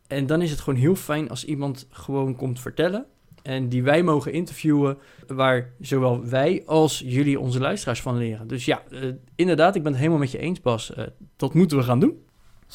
En 0.08 0.26
dan 0.26 0.42
is 0.42 0.52
het 0.52 0.60
gewoon 0.60 0.80
heel 0.80 0.96
fijn 0.96 1.30
als 1.30 1.46
iemand 1.46 1.88
gewoon 1.90 2.36
komt 2.36 2.60
vertellen 2.60 3.06
en 3.46 3.70
die 3.70 3.84
wij 3.84 4.04
mogen 4.04 4.34
interviewen, 4.34 4.98
waar 5.28 5.74
zowel 5.80 6.26
wij 6.26 6.64
als 6.66 7.04
jullie 7.06 7.40
onze 7.40 7.60
luisteraars 7.60 8.02
van 8.02 8.18
leren. 8.18 8.48
Dus 8.48 8.66
ja, 8.66 8.84
uh, 8.90 9.14
inderdaad, 9.36 9.76
ik 9.76 9.82
ben 9.84 9.92
het 9.92 10.00
helemaal 10.00 10.22
met 10.22 10.32
je 10.32 10.38
eens, 10.38 10.62
Bas. 10.62 10.94
Dat 11.36 11.54
moeten 11.54 11.78
we 11.78 11.84
gaan 11.84 12.00
doen. 12.00 12.25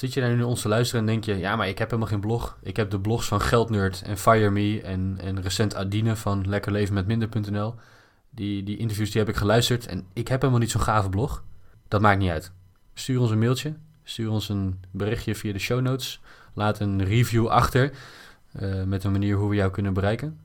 Zit 0.00 0.14
je 0.14 0.20
daar 0.20 0.30
nu 0.30 0.36
naar 0.36 0.46
ons 0.46 0.62
te 0.62 0.68
luisteren 0.68 1.00
en 1.00 1.06
denk 1.06 1.24
je, 1.24 1.36
ja, 1.36 1.56
maar 1.56 1.68
ik 1.68 1.78
heb 1.78 1.88
helemaal 1.88 2.10
geen 2.10 2.20
blog. 2.20 2.58
Ik 2.62 2.76
heb 2.76 2.90
de 2.90 3.00
blogs 3.00 3.26
van 3.26 3.40
Geldnerd 3.40 4.02
en 4.02 4.16
FireMe 4.16 4.80
en, 4.82 5.18
en 5.20 5.42
recent 5.42 5.74
Adine 5.74 6.16
van 6.16 6.48
lekkerlevenmetminder.nl. 6.48 7.74
Die, 8.30 8.62
die 8.62 8.76
interviews 8.76 9.10
die 9.10 9.20
heb 9.20 9.30
ik 9.30 9.36
geluisterd 9.36 9.86
en 9.86 10.06
ik 10.12 10.28
heb 10.28 10.40
helemaal 10.40 10.60
niet 10.60 10.70
zo'n 10.70 10.80
gave 10.80 11.08
blog. 11.08 11.44
Dat 11.88 12.00
maakt 12.00 12.18
niet 12.18 12.30
uit. 12.30 12.52
Stuur 12.94 13.20
ons 13.20 13.30
een 13.30 13.38
mailtje, 13.38 13.74
stuur 14.02 14.30
ons 14.30 14.48
een 14.48 14.80
berichtje 14.90 15.34
via 15.34 15.52
de 15.52 15.58
show 15.58 15.80
notes. 15.80 16.20
Laat 16.54 16.80
een 16.80 17.04
review 17.04 17.46
achter 17.46 17.92
uh, 18.60 18.82
met 18.82 19.04
een 19.04 19.12
manier 19.12 19.36
hoe 19.36 19.48
we 19.48 19.54
jou 19.54 19.70
kunnen 19.70 19.92
bereiken. 19.92 20.40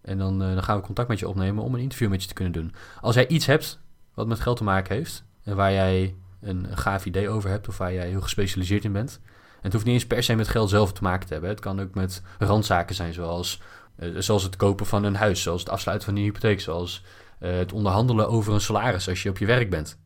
En 0.00 0.18
dan, 0.18 0.42
uh, 0.42 0.54
dan 0.54 0.62
gaan 0.62 0.76
we 0.76 0.82
contact 0.82 1.08
met 1.08 1.18
je 1.18 1.28
opnemen 1.28 1.64
om 1.64 1.74
een 1.74 1.80
interview 1.80 2.08
met 2.08 2.22
je 2.22 2.28
te 2.28 2.34
kunnen 2.34 2.52
doen. 2.52 2.74
Als 3.00 3.14
jij 3.14 3.28
iets 3.28 3.46
hebt 3.46 3.80
wat 4.14 4.26
met 4.26 4.40
geld 4.40 4.56
te 4.56 4.64
maken 4.64 4.94
heeft 4.94 5.24
en 5.42 5.56
waar 5.56 5.72
jij 5.72 6.14
een, 6.44 6.70
een 6.70 6.76
gaaf 6.76 7.04
idee 7.04 7.28
over 7.28 7.50
hebt 7.50 7.68
of 7.68 7.78
waar 7.78 7.92
jij 7.92 8.08
heel 8.08 8.20
gespecialiseerd 8.20 8.84
in 8.84 8.92
bent. 8.92 9.20
En 9.24 9.60
het 9.70 9.72
hoeft 9.72 9.84
niet 9.84 9.94
eens 9.94 10.06
per 10.06 10.22
se 10.22 10.34
met 10.34 10.48
geld 10.48 10.70
zelf 10.70 10.92
te 10.92 11.02
maken 11.02 11.26
te 11.26 11.32
hebben. 11.32 11.50
Het 11.50 11.60
kan 11.60 11.80
ook 11.80 11.94
met 11.94 12.22
randzaken 12.38 12.94
zijn, 12.94 13.12
zoals, 13.12 13.60
uh, 13.98 14.18
zoals 14.18 14.42
het 14.42 14.56
kopen 14.56 14.86
van 14.86 15.04
een 15.04 15.14
huis, 15.14 15.42
zoals 15.42 15.60
het 15.60 15.70
afsluiten 15.70 16.08
van 16.08 16.16
een 16.16 16.22
hypotheek, 16.22 16.60
zoals 16.60 17.04
uh, 17.40 17.56
het 17.56 17.72
onderhandelen 17.72 18.28
over 18.28 18.52
een 18.52 18.60
salaris 18.60 19.08
als 19.08 19.22
je 19.22 19.28
op 19.28 19.38
je 19.38 19.46
werk 19.46 19.70
bent. 19.70 19.98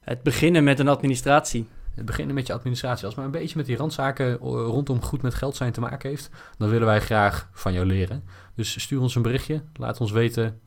Het 0.00 0.22
beginnen 0.22 0.64
met 0.64 0.78
een 0.78 0.88
administratie. 0.88 1.68
Het 1.94 2.04
beginnen 2.04 2.34
met 2.34 2.46
je 2.46 2.52
administratie. 2.52 3.06
Als 3.06 3.14
maar 3.14 3.24
een 3.24 3.30
beetje 3.30 3.56
met 3.56 3.66
die 3.66 3.76
randzaken 3.76 4.36
rondom 4.36 5.02
goed 5.02 5.22
met 5.22 5.34
geld 5.34 5.56
zijn 5.56 5.72
te 5.72 5.80
maken 5.80 6.08
heeft, 6.08 6.30
dan 6.58 6.68
willen 6.68 6.86
wij 6.86 7.00
graag 7.00 7.48
van 7.52 7.72
jou 7.72 7.86
leren. 7.86 8.24
Dus 8.54 8.80
stuur 8.80 9.00
ons 9.00 9.14
een 9.14 9.22
berichtje. 9.22 9.62
Laat 9.74 10.00
ons 10.00 10.10
weten 10.10 10.60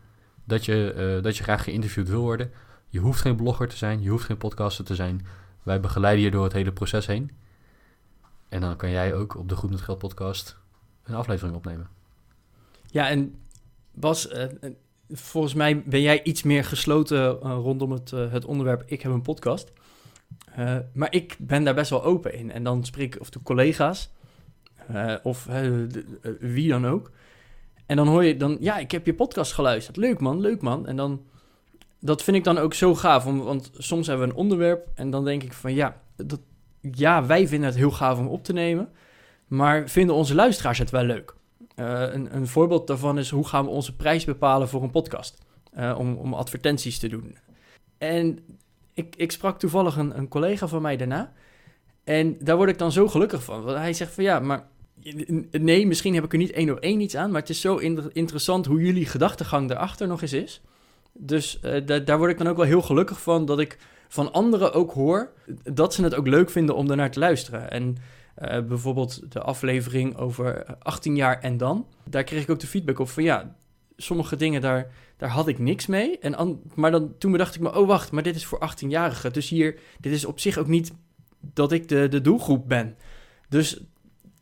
dat 0.45 0.65
je, 0.65 0.93
uh, 1.17 1.23
dat 1.23 1.37
je 1.37 1.43
graag 1.43 1.63
geïnterviewd 1.63 2.09
wil 2.09 2.21
worden. 2.21 2.51
Je 2.93 2.99
hoeft 2.99 3.21
geen 3.21 3.35
blogger 3.35 3.67
te 3.67 3.77
zijn, 3.77 4.01
je 4.01 4.09
hoeft 4.09 4.25
geen 4.25 4.37
podcaster 4.37 4.85
te 4.85 4.95
zijn. 4.95 5.25
Wij 5.63 5.79
begeleiden 5.79 6.23
je 6.23 6.31
door 6.31 6.43
het 6.43 6.53
hele 6.53 6.71
proces 6.71 7.05
heen. 7.05 7.31
En 8.49 8.61
dan 8.61 8.75
kan 8.75 8.89
jij 8.89 9.13
ook 9.13 9.37
op 9.37 9.49
de 9.49 9.55
Goed 9.55 9.69
met 9.69 9.81
Geld 9.81 9.97
podcast 9.97 10.57
een 11.03 11.15
aflevering 11.15 11.55
opnemen. 11.55 11.87
Ja, 12.85 13.09
en 13.09 13.35
Bas, 13.91 14.31
uh, 14.31 14.43
volgens 15.09 15.53
mij 15.53 15.83
ben 15.83 16.01
jij 16.01 16.23
iets 16.23 16.43
meer 16.43 16.63
gesloten 16.63 17.17
uh, 17.17 17.39
rondom 17.41 17.91
het, 17.91 18.11
het 18.11 18.45
onderwerp 18.45 18.83
Ik 18.85 19.01
heb 19.01 19.11
een 19.11 19.21
podcast. 19.21 19.71
Maar 20.93 21.13
ik 21.13 21.35
ben 21.39 21.63
daar 21.63 21.75
best 21.75 21.89
wel 21.89 22.03
open 22.03 22.33
in. 22.33 22.51
En 22.51 22.63
dan 22.63 22.85
spreek 22.85 23.15
ik 23.15 23.21
of 23.21 23.29
de 23.29 23.41
collega's 23.41 24.09
of 25.23 25.47
wie 26.39 26.69
dan 26.69 26.87
ook. 26.87 27.11
En 27.85 27.95
dan 27.95 28.07
hoor 28.07 28.23
je 28.23 28.37
dan, 28.37 28.57
ja, 28.59 28.77
ik 28.77 28.91
heb 28.91 29.05
je 29.05 29.13
podcast 29.13 29.53
geluisterd. 29.53 29.97
Leuk 29.97 30.19
man, 30.19 30.39
leuk 30.39 30.61
man. 30.61 30.87
En 30.87 30.95
dan, 30.95 31.25
dat 32.03 32.23
vind 32.23 32.37
ik 32.37 32.43
dan 32.43 32.57
ook 32.57 32.73
zo 32.73 32.95
gaaf. 32.95 33.25
Om, 33.25 33.39
want 33.39 33.69
soms 33.77 34.07
hebben 34.07 34.25
we 34.27 34.33
een 34.33 34.39
onderwerp 34.39 34.87
en 34.95 35.09
dan 35.09 35.23
denk 35.23 35.43
ik 35.43 35.53
van, 35.53 35.73
ja, 35.73 36.01
dat, 36.15 36.39
ja, 36.81 37.25
wij 37.25 37.47
vinden 37.47 37.69
het 37.69 37.77
heel 37.77 37.91
gaaf 37.91 38.19
om 38.19 38.27
op 38.27 38.43
te 38.43 38.53
nemen. 38.53 38.89
Maar 39.47 39.89
vinden 39.89 40.15
onze 40.15 40.35
luisteraars 40.35 40.77
het 40.77 40.89
wel 40.89 41.03
leuk? 41.03 41.33
Uh, 41.75 42.01
een, 42.13 42.35
een, 42.35 42.47
voorbeeld 42.47 42.87
daarvan 42.87 43.17
is 43.17 43.29
hoe 43.29 43.47
gaan 43.47 43.65
we 43.65 43.69
onze 43.69 43.95
prijs 43.95 44.25
bepalen 44.25 44.69
voor 44.69 44.83
een 44.83 44.91
podcast? 44.91 45.41
Uh, 45.77 45.95
om, 45.97 46.15
om, 46.15 46.33
advertenties 46.33 46.99
te 46.99 47.07
doen. 47.07 47.37
En 47.97 48.39
ik, 48.93 49.15
ik 49.15 49.31
sprak 49.31 49.59
toevallig 49.59 49.97
een, 49.97 50.17
een, 50.17 50.27
collega 50.27 50.67
van 50.67 50.81
mij 50.81 50.97
daarna. 50.97 51.33
En 52.03 52.37
daar 52.39 52.55
word 52.55 52.69
ik 52.69 52.77
dan 52.77 52.91
zo 52.91 53.07
gelukkig 53.07 53.43
van. 53.43 53.63
Want 53.63 53.77
hij 53.77 53.93
zegt 53.93 54.13
van 54.13 54.23
ja, 54.23 54.39
maar 54.39 54.67
nee, 55.51 55.87
misschien 55.87 56.13
heb 56.13 56.23
ik 56.23 56.31
er 56.31 56.37
niet 56.37 56.51
één 56.51 56.69
op 56.69 56.79
één 56.79 56.99
iets 56.99 57.15
aan. 57.15 57.31
Maar 57.31 57.41
het 57.41 57.49
is 57.49 57.61
zo 57.61 57.77
in, 57.77 58.09
interessant 58.13 58.65
hoe 58.65 58.81
jullie 58.81 59.05
gedachtegang 59.05 59.67
daarachter 59.67 60.07
nog 60.07 60.21
eens 60.21 60.33
is. 60.33 60.61
Dus 61.13 61.59
da, 61.85 61.99
daar 61.99 62.17
word 62.17 62.31
ik 62.31 62.37
dan 62.37 62.47
ook 62.47 62.57
wel 62.57 62.65
heel 62.65 62.81
gelukkig 62.81 63.21
van 63.21 63.45
dat 63.45 63.59
ik 63.59 63.77
van 64.07 64.31
anderen 64.31 64.73
ook 64.73 64.91
hoor 64.91 65.31
dat 65.63 65.93
ze 65.93 66.03
het 66.03 66.15
ook 66.15 66.27
leuk 66.27 66.49
vinden 66.49 66.75
om 66.75 66.89
ernaar 66.89 67.11
te 67.11 67.19
luisteren. 67.19 67.71
En 67.71 67.97
uh, 68.41 68.61
bijvoorbeeld 68.61 69.31
de 69.31 69.41
aflevering 69.41 70.17
over 70.17 70.65
18 70.79 71.15
jaar 71.15 71.39
en 71.39 71.57
dan. 71.57 71.87
Daar 72.09 72.23
kreeg 72.23 72.43
ik 72.43 72.49
ook 72.49 72.59
de 72.59 72.67
feedback 72.67 72.99
op 72.99 73.09
van 73.09 73.23
ja, 73.23 73.55
sommige 73.97 74.35
dingen 74.35 74.61
daar, 74.61 74.91
daar 75.17 75.29
had 75.29 75.47
ik 75.47 75.59
niks 75.59 75.85
mee. 75.85 76.19
En 76.19 76.61
maar 76.75 76.91
dan, 76.91 77.17
toen 77.17 77.31
bedacht 77.31 77.55
ik 77.55 77.61
me, 77.61 77.75
oh 77.75 77.87
wacht, 77.87 78.11
maar 78.11 78.23
dit 78.23 78.35
is 78.35 78.45
voor 78.45 78.69
18-jarigen. 78.69 79.31
Dus 79.31 79.49
hier, 79.49 79.79
dit 79.99 80.13
is 80.13 80.25
op 80.25 80.39
zich 80.39 80.57
ook 80.57 80.67
niet 80.67 80.91
dat 81.39 81.71
ik 81.71 81.87
de, 81.87 82.07
de 82.07 82.21
doelgroep 82.21 82.67
ben. 82.67 82.97
Dus 83.49 83.81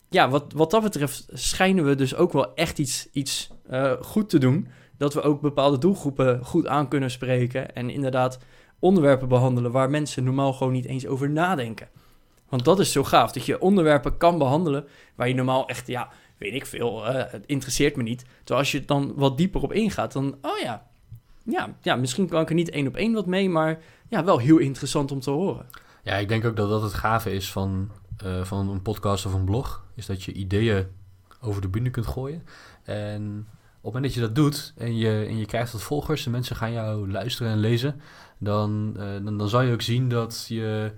ja, 0.09 0.29
wat, 0.29 0.53
wat 0.53 0.71
dat 0.71 0.83
betreft 0.83 1.27
schijnen 1.33 1.85
we 1.85 1.95
dus 1.95 2.15
ook 2.15 2.33
wel 2.33 2.55
echt 2.55 2.79
iets, 2.79 3.07
iets 3.11 3.49
uh, 3.69 3.93
goed 4.01 4.29
te 4.29 4.37
doen. 4.37 4.67
Dat 5.01 5.13
we 5.13 5.21
ook 5.21 5.41
bepaalde 5.41 5.77
doelgroepen 5.77 6.45
goed 6.45 6.67
aan 6.67 6.87
kunnen 6.87 7.11
spreken. 7.11 7.75
En 7.75 7.89
inderdaad 7.89 8.39
onderwerpen 8.79 9.27
behandelen 9.27 9.71
waar 9.71 9.89
mensen 9.89 10.23
normaal 10.23 10.53
gewoon 10.53 10.73
niet 10.73 10.85
eens 10.85 11.07
over 11.07 11.29
nadenken. 11.29 11.87
Want 12.49 12.65
dat 12.65 12.79
is 12.79 12.91
zo 12.91 13.03
gaaf, 13.03 13.31
dat 13.31 13.45
je 13.45 13.59
onderwerpen 13.59 14.17
kan 14.17 14.37
behandelen 14.37 14.87
waar 15.15 15.27
je 15.27 15.33
normaal 15.33 15.67
echt, 15.67 15.87
ja, 15.87 16.09
weet 16.37 16.53
ik 16.53 16.65
veel, 16.65 17.07
uh, 17.07 17.23
het 17.27 17.45
interesseert 17.45 17.95
me 17.95 18.03
niet. 18.03 18.25
Terwijl 18.37 18.59
als 18.59 18.71
je 18.71 18.85
dan 18.85 19.13
wat 19.15 19.37
dieper 19.37 19.61
op 19.61 19.73
ingaat, 19.73 20.11
dan, 20.11 20.37
oh 20.41 20.59
ja, 20.59 20.87
ja, 21.43 21.75
ja 21.81 21.95
misschien 21.95 22.27
kan 22.27 22.41
ik 22.41 22.49
er 22.49 22.55
niet 22.55 22.69
één 22.69 22.87
op 22.87 22.95
één 22.95 23.13
wat 23.13 23.25
mee, 23.25 23.49
maar 23.49 23.79
ja, 24.07 24.23
wel 24.23 24.37
heel 24.37 24.57
interessant 24.57 25.11
om 25.11 25.19
te 25.19 25.29
horen. 25.29 25.65
Ja, 26.03 26.15
ik 26.15 26.27
denk 26.27 26.45
ook 26.45 26.55
dat 26.55 26.69
dat 26.69 26.81
het 26.81 26.93
gave 26.93 27.31
is 27.31 27.51
van, 27.51 27.91
uh, 28.25 28.43
van 28.43 28.69
een 28.69 28.81
podcast 28.81 29.25
of 29.25 29.33
een 29.33 29.45
blog, 29.45 29.83
is 29.95 30.05
dat 30.05 30.23
je 30.23 30.33
ideeën 30.33 30.87
over 31.41 31.61
de 31.61 31.69
bühne 31.69 31.89
kunt 31.89 32.07
gooien. 32.07 32.43
En 32.83 33.47
op 33.81 33.93
het 33.93 33.93
moment 33.93 34.03
dat 34.03 34.13
je 34.13 34.27
dat 34.27 34.35
doet 34.35 34.73
en 34.77 34.97
je, 34.97 35.25
en 35.27 35.37
je 35.37 35.45
krijgt 35.45 35.71
wat 35.71 35.81
volgers 35.81 36.25
en 36.25 36.31
mensen 36.31 36.55
gaan 36.55 36.71
jou 36.71 37.11
luisteren 37.11 37.51
en 37.51 37.59
lezen, 37.59 38.01
dan, 38.37 38.93
uh, 38.97 39.03
dan, 39.23 39.37
dan 39.37 39.49
zal 39.49 39.61
je 39.61 39.73
ook 39.73 39.81
zien 39.81 40.09
dat 40.09 40.45
je 40.47 40.91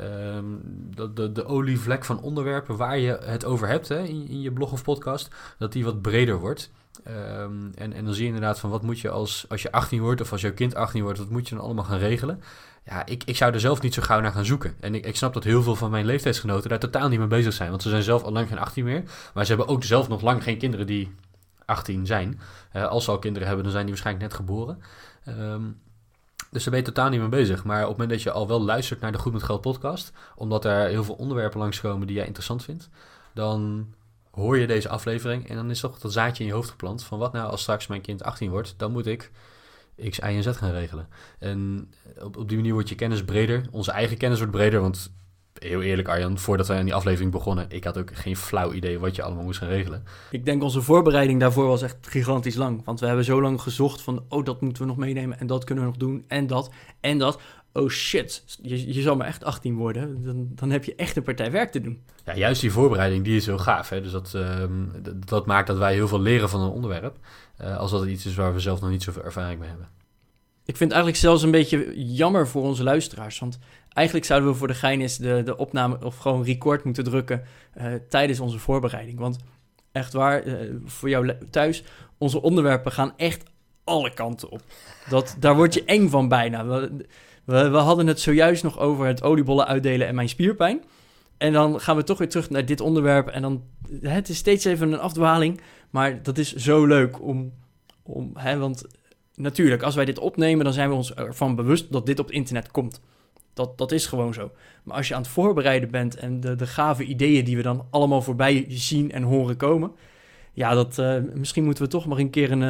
Um, 0.00 0.60
de, 0.94 1.12
de, 1.12 1.32
de 1.32 1.46
olievlek 1.46 2.04
van 2.04 2.20
onderwerpen 2.20 2.76
waar 2.76 2.98
je 2.98 3.18
het 3.24 3.44
over 3.44 3.68
hebt 3.68 3.88
hè, 3.88 4.02
in, 4.02 4.28
in 4.28 4.40
je 4.40 4.52
blog 4.52 4.72
of 4.72 4.82
podcast, 4.82 5.28
dat 5.58 5.72
die 5.72 5.84
wat 5.84 6.02
breder 6.02 6.38
wordt. 6.38 6.70
Um, 7.08 7.70
en, 7.74 7.92
en 7.92 8.04
dan 8.04 8.14
zie 8.14 8.22
je 8.22 8.28
inderdaad 8.28 8.58
van 8.58 8.70
wat 8.70 8.82
moet 8.82 9.00
je 9.00 9.10
als, 9.10 9.46
als 9.48 9.62
je 9.62 9.72
18 9.72 10.00
wordt 10.00 10.20
of 10.20 10.32
als 10.32 10.40
jouw 10.40 10.52
kind 10.52 10.74
18 10.74 11.02
wordt, 11.02 11.18
wat 11.18 11.30
moet 11.30 11.48
je 11.48 11.54
dan 11.54 11.64
allemaal 11.64 11.84
gaan 11.84 11.98
regelen. 11.98 12.42
Ja, 12.84 13.06
ik, 13.06 13.22
ik 13.24 13.36
zou 13.36 13.52
er 13.52 13.60
zelf 13.60 13.82
niet 13.82 13.94
zo 13.94 14.02
gauw 14.02 14.20
naar 14.20 14.32
gaan 14.32 14.44
zoeken. 14.44 14.74
En 14.80 14.94
ik, 14.94 15.06
ik 15.06 15.16
snap 15.16 15.34
dat 15.34 15.44
heel 15.44 15.62
veel 15.62 15.76
van 15.76 15.90
mijn 15.90 16.06
leeftijdsgenoten 16.06 16.68
daar 16.68 16.78
totaal 16.78 17.08
niet 17.08 17.18
mee 17.18 17.28
bezig 17.28 17.52
zijn. 17.52 17.70
Want 17.70 17.82
ze 17.82 17.88
zijn 17.88 18.02
zelf 18.02 18.22
al 18.22 18.32
lang 18.32 18.48
geen 18.48 18.58
18 18.58 18.84
meer. 18.84 19.02
Maar 19.34 19.44
ze 19.44 19.54
hebben 19.54 19.74
ook 19.74 19.84
zelf 19.84 20.08
nog 20.08 20.22
lang 20.22 20.42
geen 20.42 20.58
kinderen 20.58 20.86
die 20.86 21.14
18 21.68 22.06
zijn. 22.06 22.40
Uh, 22.72 22.86
als 22.86 23.04
ze 23.04 23.10
al 23.10 23.18
kinderen 23.18 23.46
hebben, 23.46 23.64
dan 23.64 23.72
zijn 23.72 23.86
die 23.86 23.94
waarschijnlijk 23.94 24.30
net 24.30 24.40
geboren. 24.40 24.82
Um, 25.28 25.80
dus 26.50 26.62
daar 26.62 26.72
ben 26.72 26.82
je 26.82 26.92
totaal 26.92 27.08
niet 27.08 27.20
mee 27.20 27.28
bezig. 27.28 27.64
Maar 27.64 27.82
op 27.82 27.88
het 27.88 27.98
moment 27.98 28.10
dat 28.10 28.22
je 28.22 28.30
al 28.30 28.48
wel 28.48 28.62
luistert 28.62 29.00
naar 29.00 29.12
de 29.12 29.18
Goed 29.18 29.32
met 29.32 29.42
Geld 29.42 29.60
podcast, 29.60 30.12
omdat 30.36 30.64
er 30.64 30.88
heel 30.88 31.04
veel 31.04 31.14
onderwerpen 31.14 31.60
langskomen 31.60 32.06
die 32.06 32.16
jij 32.16 32.26
interessant 32.26 32.64
vindt, 32.64 32.88
dan 33.34 33.86
hoor 34.30 34.58
je 34.58 34.66
deze 34.66 34.88
aflevering 34.88 35.48
en 35.48 35.56
dan 35.56 35.70
is 35.70 35.80
toch 35.80 35.98
dat 35.98 36.12
zaadje 36.12 36.42
in 36.42 36.48
je 36.48 36.54
hoofd 36.54 36.70
geplant 36.70 37.04
van 37.04 37.18
wat 37.18 37.32
nou 37.32 37.50
als 37.50 37.60
straks 37.60 37.86
mijn 37.86 38.00
kind 38.00 38.22
18 38.22 38.50
wordt, 38.50 38.74
dan 38.76 38.92
moet 38.92 39.06
ik 39.06 39.30
X, 40.08 40.18
Y 40.18 40.22
en 40.22 40.42
Z 40.42 40.50
gaan 40.56 40.70
regelen. 40.70 41.08
En 41.38 41.90
op, 42.20 42.36
op 42.36 42.48
die 42.48 42.56
manier 42.56 42.72
wordt 42.72 42.88
je 42.88 42.94
kennis 42.94 43.24
breder, 43.24 43.66
onze 43.70 43.90
eigen 43.90 44.16
kennis 44.16 44.38
wordt 44.38 44.52
breder, 44.52 44.80
want 44.80 45.12
heel 45.58 45.82
eerlijk 45.82 46.08
Arjan, 46.08 46.38
voordat 46.38 46.66
wij 46.66 46.78
aan 46.78 46.84
die 46.84 46.94
aflevering 46.94 47.32
begonnen, 47.32 47.66
ik 47.68 47.84
had 47.84 47.98
ook 47.98 48.10
geen 48.12 48.36
flauw 48.36 48.72
idee 48.72 48.98
wat 48.98 49.16
je 49.16 49.22
allemaal 49.22 49.44
moest 49.44 49.58
gaan 49.58 49.68
regelen. 49.68 50.04
Ik 50.30 50.44
denk 50.44 50.62
onze 50.62 50.82
voorbereiding 50.82 51.40
daarvoor 51.40 51.66
was 51.66 51.82
echt 51.82 51.96
gigantisch 52.00 52.54
lang. 52.54 52.84
Want 52.84 53.00
we 53.00 53.06
hebben 53.06 53.24
zo 53.24 53.42
lang 53.42 53.60
gezocht 53.60 54.02
van, 54.02 54.24
oh 54.28 54.44
dat 54.44 54.60
moeten 54.60 54.82
we 54.82 54.88
nog 54.88 54.96
meenemen 54.96 55.38
en 55.38 55.46
dat 55.46 55.64
kunnen 55.64 55.84
we 55.84 55.90
nog 55.90 55.98
doen 55.98 56.24
en 56.28 56.46
dat 56.46 56.70
en 57.00 57.18
dat. 57.18 57.40
Oh 57.72 57.88
shit, 57.88 58.58
je, 58.62 58.94
je 58.94 59.02
zal 59.02 59.16
maar 59.16 59.26
echt 59.26 59.44
18 59.44 59.74
worden. 59.74 60.22
Dan, 60.24 60.48
dan 60.54 60.70
heb 60.70 60.84
je 60.84 60.94
echt 60.94 61.16
een 61.16 61.22
partij 61.22 61.50
werk 61.50 61.70
te 61.70 61.80
doen. 61.80 62.02
Ja, 62.24 62.36
juist 62.36 62.60
die 62.60 62.72
voorbereiding, 62.72 63.24
die 63.24 63.36
is 63.36 63.46
heel 63.46 63.58
gaaf. 63.58 63.88
Hè? 63.88 64.00
Dus 64.00 64.12
dat, 64.12 64.32
um, 64.34 64.92
dat 65.26 65.46
maakt 65.46 65.66
dat 65.66 65.78
wij 65.78 65.94
heel 65.94 66.08
veel 66.08 66.20
leren 66.20 66.48
van 66.48 66.60
een 66.60 66.70
onderwerp. 66.70 67.16
Uh, 67.60 67.76
als 67.76 67.90
dat 67.90 68.06
iets 68.06 68.26
is 68.26 68.34
waar 68.34 68.54
we 68.54 68.60
zelf 68.60 68.80
nog 68.80 68.90
niet 68.90 69.02
zoveel 69.02 69.24
ervaring 69.24 69.60
mee 69.60 69.68
hebben. 69.68 69.88
Ik 70.64 70.76
vind 70.76 70.92
het 70.92 70.92
eigenlijk 70.92 71.16
zelfs 71.16 71.42
een 71.42 71.50
beetje 71.50 72.04
jammer 72.14 72.48
voor 72.48 72.62
onze 72.62 72.82
luisteraars. 72.82 73.38
Want 73.38 73.58
eigenlijk 73.98 74.26
zouden 74.26 74.50
we 74.50 74.56
voor 74.56 74.66
de 74.68 74.74
gein 74.74 75.00
is 75.00 75.16
de, 75.16 75.42
de 75.44 75.56
opname 75.56 76.04
of 76.04 76.16
gewoon 76.16 76.44
record 76.44 76.84
moeten 76.84 77.04
drukken 77.04 77.42
uh, 77.78 77.84
tijdens 78.08 78.40
onze 78.40 78.58
voorbereiding. 78.58 79.18
Want 79.18 79.38
echt 79.92 80.12
waar, 80.12 80.46
uh, 80.46 80.54
voor 80.84 81.08
jou 81.08 81.32
thuis, 81.50 81.84
onze 82.18 82.42
onderwerpen 82.42 82.92
gaan 82.92 83.12
echt 83.16 83.42
alle 83.84 84.14
kanten 84.14 84.50
op. 84.50 84.62
Dat, 85.08 85.36
daar 85.38 85.56
word 85.56 85.74
je 85.74 85.84
eng 85.84 86.08
van 86.08 86.28
bijna. 86.28 86.66
We, 86.66 87.06
we, 87.44 87.68
we 87.68 87.76
hadden 87.76 88.06
het 88.06 88.20
zojuist 88.20 88.62
nog 88.62 88.78
over 88.78 89.06
het 89.06 89.22
oliebollen 89.22 89.66
uitdelen 89.66 90.06
en 90.06 90.14
mijn 90.14 90.28
spierpijn. 90.28 90.82
En 91.38 91.52
dan 91.52 91.80
gaan 91.80 91.96
we 91.96 92.04
toch 92.04 92.18
weer 92.18 92.28
terug 92.28 92.50
naar 92.50 92.66
dit 92.66 92.80
onderwerp. 92.80 93.28
En 93.28 93.42
dan, 93.42 93.62
het 94.00 94.28
is 94.28 94.36
steeds 94.36 94.64
even 94.64 94.92
een 94.92 95.00
afdwaling. 95.00 95.60
Maar 95.90 96.22
dat 96.22 96.38
is 96.38 96.54
zo 96.54 96.86
leuk 96.86 97.22
om, 97.22 97.52
om 98.02 98.30
hè, 98.34 98.58
want 98.58 98.84
natuurlijk, 99.34 99.82
als 99.82 99.94
wij 99.94 100.04
dit 100.04 100.18
opnemen, 100.18 100.64
dan 100.64 100.72
zijn 100.72 100.88
we 100.88 100.94
ons 100.94 101.14
ervan 101.14 101.54
bewust 101.54 101.92
dat 101.92 102.06
dit 102.06 102.18
op 102.18 102.26
het 102.26 102.34
internet 102.34 102.70
komt. 102.70 103.00
Dat, 103.58 103.78
dat 103.78 103.92
is 103.92 104.06
gewoon 104.06 104.34
zo. 104.34 104.50
Maar 104.82 104.96
als 104.96 105.08
je 105.08 105.14
aan 105.14 105.22
het 105.22 105.30
voorbereiden 105.30 105.90
bent 105.90 106.16
en 106.16 106.40
de, 106.40 106.54
de 106.54 106.66
gave 106.66 107.04
ideeën 107.04 107.44
die 107.44 107.56
we 107.56 107.62
dan 107.62 107.86
allemaal 107.90 108.22
voorbij 108.22 108.64
zien 108.68 109.12
en 109.12 109.22
horen 109.22 109.56
komen, 109.56 109.92
ja, 110.52 110.74
dat, 110.74 110.98
eh, 110.98 111.16
misschien 111.34 111.64
moeten 111.64 111.84
we 111.84 111.90
toch 111.90 112.06
maar 112.06 112.18
een 112.18 112.30
keer 112.30 112.52
een, 112.52 112.62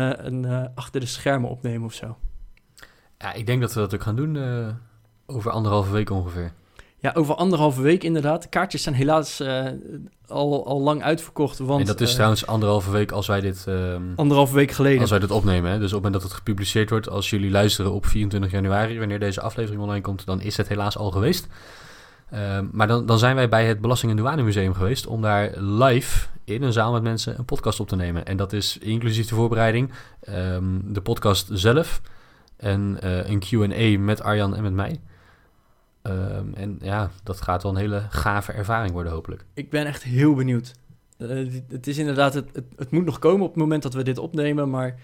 eh, 0.45 0.61
eh, 0.61 0.67
achter 0.75 1.01
de 1.01 1.07
schermen 1.07 1.51
opnemen 1.51 1.87
of 1.87 1.95
zo. 1.95 2.17
Ja, 3.19 3.33
ik 3.33 3.47
denk 3.47 3.61
dat 3.61 3.75
we 3.75 3.81
dat 3.81 3.95
ook 3.95 4.03
gaan 4.03 4.17
doen 4.17 4.39
over 5.27 5.51
anderhalve 5.51 5.93
week 5.93 6.11
ongeveer. 6.11 6.53
Ja, 7.01 7.13
over 7.15 7.35
anderhalve 7.35 7.83
week 7.83 8.05
inderdaad. 8.05 8.43
De 8.43 8.49
kaartjes 8.49 8.83
zijn 8.83 8.95
helaas 8.95 9.41
eh, 9.41 9.65
al, 10.27 10.67
al 10.67 10.81
lang 10.81 11.03
uitverkocht, 11.03 11.59
want 11.59 11.81
en 11.81 11.87
dat 11.87 12.01
is 12.01 12.09
eh, 12.09 12.15
trouwens 12.15 12.47
anderhalve 12.47 12.91
week 12.91 13.13
als 13.13 13.27
wij 13.27 13.41
dit, 13.41 13.65
ehm, 13.67 14.03
anderhalve 14.17 14.55
week 14.55 14.71
geleden. 14.71 15.01
als 15.01 15.11
wij 15.11 15.19
dit 15.19 15.31
opnemen. 15.31 15.71
Hè? 15.71 15.79
Dus 15.79 15.93
op 15.93 16.03
het 16.03 16.03
moment 16.03 16.13
dat 16.13 16.23
het 16.23 16.33
gepubliceerd 16.33 16.91
wordt, 16.91 17.09
als 17.09 17.31
jullie 17.31 17.51
luisteren 17.51 17.93
op 17.93 18.07
24 18.07 18.51
januari, 18.51 18.99
wanneer 18.99 19.19
deze 19.19 19.41
aflevering 19.41 19.83
online 19.83 20.01
komt, 20.01 20.27
dan 20.27 20.41
is 20.41 20.57
het 20.57 20.69
helaas 20.69 20.99
al 20.99 21.11
geweest. 21.11 21.47
Ehm, 22.31 22.67
maar 22.73 22.87
dan, 22.87 23.07
dan 23.07 23.19
zijn 23.19 23.35
wij 23.35 23.49
bij 23.49 23.67
het 23.67 23.81
Belasting- 23.81 24.11
en 24.13 24.17
Douanemuseum 24.19 24.75
geweest 24.75 25.07
om 25.07 25.23
daar 25.23 25.59
live 25.61 26.27
in 26.45 26.63
een 26.63 26.73
zaal 26.73 26.93
met 26.93 27.03
mensen 27.03 27.39
een 27.39 27.45
podcast 27.45 27.81
op 27.81 27.89
te 27.89 27.97
nemen. 27.97 28.25
En 28.25 28.37
dat 28.37 28.53
is 28.53 28.79
inclusief 28.79 29.29
de 29.29 29.35
voorbereiding, 29.35 29.93
ehm, 30.21 30.65
de 30.85 31.01
podcast 31.01 31.49
zelf 31.53 32.01
en 32.57 32.99
eh, 33.01 33.29
een 33.31 33.39
Q&A 33.39 33.99
met 33.99 34.23
Arjan 34.23 34.57
en 34.57 34.63
met 34.63 34.73
mij. 34.73 35.01
Ehm, 36.09 36.55
en 36.55 36.79
ja, 36.81 37.11
dat 37.23 37.41
gaat 37.41 37.63
wel 37.63 37.73
een 37.73 37.79
hele 37.79 38.03
gave 38.11 38.53
ervaring 38.53 38.93
worden 38.93 39.13
hopelijk. 39.13 39.45
Ik 39.55 39.71
ben 39.71 39.87
echt 39.87 40.03
heel 40.03 40.35
benieuwd. 40.35 40.75
Eh, 41.17 41.29
het 41.69 41.87
is 41.87 41.99
inderdaad, 41.99 42.35
het, 42.35 42.49
het, 42.53 42.65
het 42.77 42.91
moet 42.91 43.05
nog 43.05 43.19
komen 43.19 43.43
op 43.43 43.53
het 43.53 43.63
moment 43.63 43.83
dat 43.83 43.95
we 43.95 44.03
dit 44.03 44.19
opnemen, 44.19 44.71
maar 44.71 44.99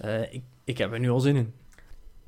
eh, 0.00 0.32
ik, 0.32 0.42
ik 0.64 0.78
heb 0.78 0.92
er 0.92 1.00
nu 1.00 1.10
al 1.10 1.20
zin 1.20 1.36
in. 1.36 1.52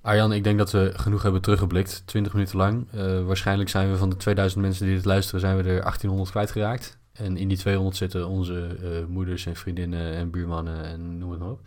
Arjan, 0.01 0.33
ik 0.33 0.45
denk 0.45 0.59
dat 0.59 0.71
we 0.71 0.93
genoeg 0.97 1.23
hebben 1.23 1.41
teruggeblikt. 1.41 2.03
20 2.05 2.33
minuten 2.33 2.57
lang. 2.57 2.87
Eh, 2.93 3.25
waarschijnlijk 3.25 3.69
zijn 3.69 3.91
we 3.91 3.97
van 3.97 4.11
de 4.11 4.17
2000 4.17 4.63
mensen 4.63 4.87
die 4.87 4.95
dit 4.95 5.05
luisteren, 5.05 5.41
zijn 5.41 5.57
we 5.57 5.63
er 5.63 5.81
1800 5.81 6.31
kwijtgeraakt. 6.31 6.99
En 7.13 7.37
in 7.37 7.49
die 7.49 7.59
200 7.59 7.97
zitten 7.97 8.29
onze 8.29 8.77
moeders 9.09 9.47
en 9.47 9.57
vriendinnen 9.57 10.13
en 10.13 10.31
buurmannen 10.31 10.85
en 10.85 11.19
noem 11.19 11.31
het 11.31 11.41
maar 11.41 11.51
op. 11.51 11.61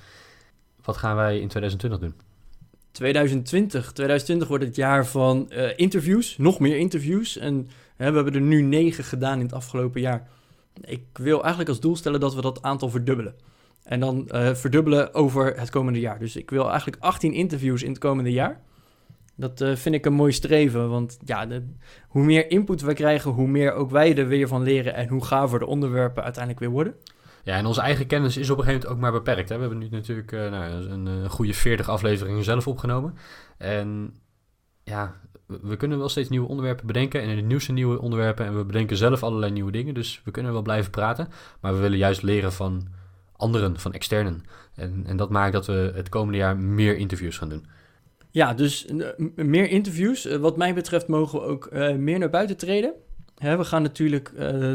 Wat 0.83 0.97
gaan 0.97 1.15
wij 1.15 1.39
in 1.39 1.47
2020 1.47 1.99
doen? 1.99 2.28
2020. 2.91 3.91
2020 3.91 4.47
wordt 4.47 4.63
het 4.63 4.75
jaar 4.75 5.05
van 5.05 5.51
eh, 5.51 5.69
interviews, 5.75 6.37
nog 6.37 6.59
meer 6.59 6.77
interviews. 6.77 7.37
En 7.37 7.69
hè, 7.95 8.09
we 8.09 8.15
hebben 8.15 8.33
er 8.33 8.41
nu 8.41 8.61
negen 8.61 9.03
gedaan 9.03 9.37
in 9.37 9.45
het 9.45 9.53
afgelopen 9.53 10.01
jaar. 10.01 10.27
Ik 10.81 11.03
wil 11.13 11.39
eigenlijk 11.39 11.69
als 11.69 11.79
doel 11.79 11.95
stellen 11.95 12.19
dat 12.19 12.35
we 12.35 12.41
dat 12.41 12.61
aantal 12.61 12.89
verdubbelen. 12.89 13.35
En 13.83 13.99
dan 13.99 14.29
eh, 14.29 14.53
verdubbelen 14.53 15.13
over 15.13 15.59
het 15.59 15.69
komende 15.69 15.99
jaar. 15.99 16.19
Dus 16.19 16.35
ik 16.35 16.49
wil 16.49 16.69
eigenlijk 16.69 17.01
18 17.01 17.33
interviews 17.33 17.83
in 17.83 17.89
het 17.89 17.99
komende 17.99 18.31
jaar. 18.31 18.61
Dat 19.35 19.61
eh, 19.61 19.75
vind 19.75 19.95
ik 19.95 20.05
een 20.05 20.13
mooi 20.13 20.31
streven, 20.31 20.89
want 20.89 21.17
ja, 21.25 21.47
hoe 22.07 22.23
meer 22.23 22.51
input 22.51 22.81
we 22.81 22.93
krijgen, 22.93 23.31
hoe 23.31 23.47
meer 23.47 23.73
ook 23.73 23.89
wij 23.89 24.17
er 24.17 24.27
weer 24.27 24.47
van 24.47 24.63
leren 24.63 24.93
en 24.93 25.07
hoe 25.07 25.25
gaver 25.25 25.59
de 25.59 25.65
onderwerpen 25.65 26.23
uiteindelijk 26.23 26.63
weer 26.63 26.73
worden. 26.73 26.95
Ja, 27.43 27.55
en 27.55 27.65
onze 27.65 27.81
eigen 27.81 28.07
kennis 28.07 28.37
is 28.37 28.49
op 28.49 28.57
een 28.57 28.63
gegeven 28.63 28.87
moment 28.87 29.05
ook 29.05 29.11
maar 29.11 29.21
beperkt. 29.21 29.49
Hè? 29.49 29.55
We 29.55 29.61
hebben 29.61 29.79
nu 29.79 29.87
natuurlijk 29.91 30.31
eh, 30.31 30.51
nou, 30.51 30.71
een, 30.71 31.05
een 31.05 31.29
goede 31.29 31.53
40 31.53 31.89
afleveringen 31.89 32.43
zelf 32.43 32.67
opgenomen. 32.67 33.17
En 33.57 34.13
ja, 34.83 35.15
we, 35.45 35.75
kunnen 35.75 35.97
wel 35.97 36.09
steeds 36.09 36.29
nieuwe 36.29 36.47
onderwerpen 36.47 36.87
bedenken. 36.87 37.21
En 37.21 37.29
in 37.29 37.37
het 37.37 37.45
nieuwste 37.45 37.71
nieuwe 37.71 38.01
onderwerpen. 38.01 38.45
En 38.45 38.57
we 38.57 38.65
bedenken 38.65 38.97
zelf 38.97 39.23
allerlei 39.23 39.51
nieuwe 39.51 39.71
dingen. 39.71 39.93
Dus 39.93 40.21
we 40.23 40.31
kunnen 40.31 40.53
wel 40.53 40.61
blijven 40.61 40.91
praten. 40.91 41.27
Maar 41.61 41.73
we 41.73 41.79
willen 41.79 41.97
juist 41.97 42.21
leren 42.21 42.53
van 42.53 42.87
anderen, 43.35 43.79
van 43.79 43.93
externen. 43.93 44.43
En, 44.75 45.03
en 45.05 45.17
dat 45.17 45.29
maakt 45.29 45.53
dat 45.53 45.65
we 45.65 45.91
het 45.95 46.09
komende 46.09 46.37
jaar 46.37 46.57
meer 46.57 46.97
interviews 46.97 47.37
gaan 47.37 47.49
doen. 47.49 47.65
Ja, 48.31 48.53
dus 48.53 48.85
eh, 48.85 49.07
meer 49.35 49.69
interviews. 49.69 50.25
Eh, 50.25 50.37
wat 50.37 50.57
mij 50.57 50.73
betreft 50.73 51.07
mogen 51.07 51.39
we 51.39 51.45
ook 51.45 51.65
eh, 51.65 51.95
meer 51.95 52.19
naar 52.19 52.29
buiten 52.29 52.57
treden. 52.57 52.93
Hè, 53.39 53.57
we 53.57 53.63
gaan 53.63 53.81
natuurlijk, 53.81 54.31
eh, 54.35 54.73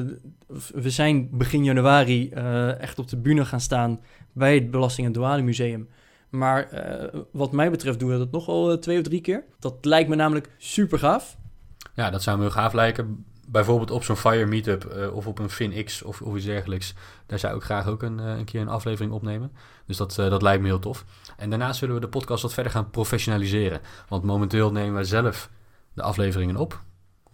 we 0.75 0.90
zijn 0.90 1.29
begin 1.33 1.64
januari 1.64 2.31
eh, 2.31 2.81
echt 2.81 2.99
op 2.99 3.09
de 3.09 3.17
bühne 3.17 3.45
gaan 3.45 3.61
staan 3.61 4.01
bij 4.33 4.55
het 4.55 4.71
Belasting- 4.71 5.07
en 5.07 5.12
Douanemuseum. 5.12 5.88
Maar 6.29 6.69
eh, 6.69 7.21
wat 7.33 7.53
mij 7.53 7.71
betreft 7.71 7.99
doen 7.99 8.11
we 8.11 8.19
dat 8.19 8.31
nog 8.31 8.47
wel 8.47 8.71
eh, 8.71 8.79
twee 8.79 8.99
of 8.99 9.03
drie 9.03 9.21
keer. 9.21 9.45
Dat 9.59 9.85
lijkt 9.85 10.09
me 10.09 10.17
namelijk 10.17 10.51
super 10.59 10.99
gaaf. 10.99 11.37
Ja, 11.95 12.11
dat 12.11 12.23
zou 12.23 12.37
me 12.37 12.43
heel 12.43 12.53
gaaf 12.53 12.73
lijken. 12.73 13.25
Bijvoorbeeld 13.49 13.90
op 13.90 14.05
zo'n 14.05 14.17
Fire 14.17 14.47
Meetup 14.47 15.11
of 15.14 15.27
op 15.27 15.38
een 15.38 15.51
FinX 15.51 16.03
of, 16.03 16.23
of 16.23 16.37
iets 16.37 16.45
dergelijks. 16.45 16.95
Daar 17.27 17.38
zou 17.38 17.57
ik 17.57 17.62
graag 17.62 17.87
ook 17.87 18.03
een, 18.03 18.19
een 18.19 18.45
keer 18.45 18.61
een 18.61 18.69
aflevering 18.69 19.12
opnemen. 19.12 19.53
Dus 19.87 19.97
dat, 19.97 20.14
dat 20.14 20.43
lijkt 20.43 20.62
me 20.62 20.69
heel 20.69 20.79
tof. 20.79 21.05
En 21.37 21.51
daarnaast 21.51 21.79
zullen 21.79 21.95
we 21.95 22.01
de 22.01 22.09
podcast 22.09 22.43
wat 22.43 22.55
verder 22.55 22.73
gaan 22.73 22.90
professionaliseren. 22.90 23.81
Want 24.09 24.25
momenteel 24.25 24.73
nemen 24.73 24.95
wij 24.95 25.05
zelf 25.05 25.51
de 25.95 26.03
afleveringen 26.03 26.57
op. 26.57 26.83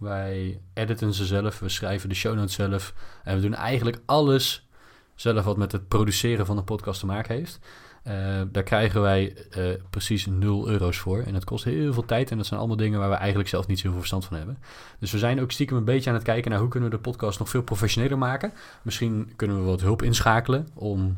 Wij 0.01 0.61
editen 0.73 1.13
ze 1.13 1.25
zelf, 1.25 1.59
we 1.59 1.69
schrijven 1.69 2.09
de 2.09 2.15
show 2.15 2.35
notes 2.35 2.53
zelf. 2.53 2.93
En 3.23 3.35
we 3.35 3.41
doen 3.41 3.53
eigenlijk 3.53 4.01
alles 4.05 4.67
zelf 5.15 5.43
wat 5.43 5.57
met 5.57 5.71
het 5.71 5.87
produceren 5.87 6.45
van 6.45 6.57
een 6.57 6.63
podcast 6.63 6.99
te 6.99 7.05
maken 7.05 7.35
heeft. 7.35 7.59
Eh, 8.03 8.41
daar 8.51 8.63
krijgen 8.63 9.01
wij 9.01 9.47
eh, 9.49 9.63
precies 9.89 10.25
0 10.25 10.69
euro's 10.69 10.97
voor. 10.97 11.21
En 11.21 11.33
dat 11.33 11.43
kost 11.43 11.63
heel 11.63 11.93
veel 11.93 12.05
tijd. 12.05 12.31
En 12.31 12.37
dat 12.37 12.45
zijn 12.45 12.59
allemaal 12.59 12.77
dingen 12.77 12.99
waar 12.99 13.09
we 13.09 13.15
eigenlijk 13.15 13.49
zelf 13.49 13.67
niet 13.67 13.79
zoveel 13.79 13.97
verstand 13.97 14.25
van 14.25 14.37
hebben. 14.37 14.57
Dus 14.99 15.11
we 15.11 15.17
zijn 15.17 15.41
ook 15.41 15.51
stiekem 15.51 15.77
een 15.77 15.85
beetje 15.85 16.09
aan 16.09 16.15
het 16.15 16.25
kijken 16.25 16.51
naar 16.51 16.59
hoe 16.59 16.69
kunnen 16.69 16.89
we 16.89 16.95
de 16.95 17.01
podcast 17.01 17.39
nog 17.39 17.49
veel 17.49 17.63
professioneler 17.63 18.17
maken. 18.17 18.53
Misschien 18.81 19.33
kunnen 19.35 19.57
we 19.57 19.63
wat 19.63 19.81
hulp 19.81 20.01
inschakelen 20.01 20.67
om 20.73 21.17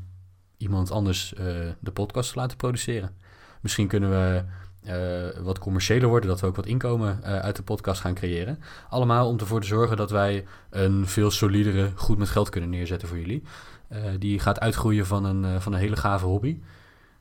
iemand 0.57 0.91
anders 0.91 1.33
eh, 1.33 1.45
de 1.79 1.91
podcast 1.91 2.31
te 2.33 2.39
laten 2.39 2.57
produceren. 2.57 3.15
Misschien 3.61 3.87
kunnen 3.87 4.09
we 4.09 4.43
wat 5.41 5.59
commerciëler 5.59 6.07
worden, 6.07 6.29
dat 6.29 6.39
we 6.39 6.47
ook 6.47 6.55
wat 6.55 6.65
inkomen 6.65 7.23
eh, 7.23 7.39
uit 7.39 7.55
de 7.55 7.63
podcast 7.63 8.01
gaan 8.01 8.13
creëren. 8.13 8.59
Allemaal 8.89 9.27
om 9.27 9.39
ervoor 9.39 9.61
te 9.61 9.67
zorgen 9.67 9.97
dat 9.97 10.11
wij 10.11 10.45
een 10.69 11.07
veel 11.07 11.31
solidere, 11.31 11.91
goed 11.95 12.17
met 12.17 12.29
geld 12.29 12.49
kunnen 12.49 12.69
neerzetten 12.69 13.07
voor 13.07 13.19
jullie. 13.19 13.43
Eh, 13.87 13.99
die 14.19 14.39
gaat 14.39 14.59
uitgroeien 14.59 15.05
van 15.05 15.25
een, 15.25 15.45
eh, 15.45 15.59
van 15.59 15.73
een 15.73 15.79
hele 15.79 15.95
gave 15.95 16.25
hobby 16.25 16.59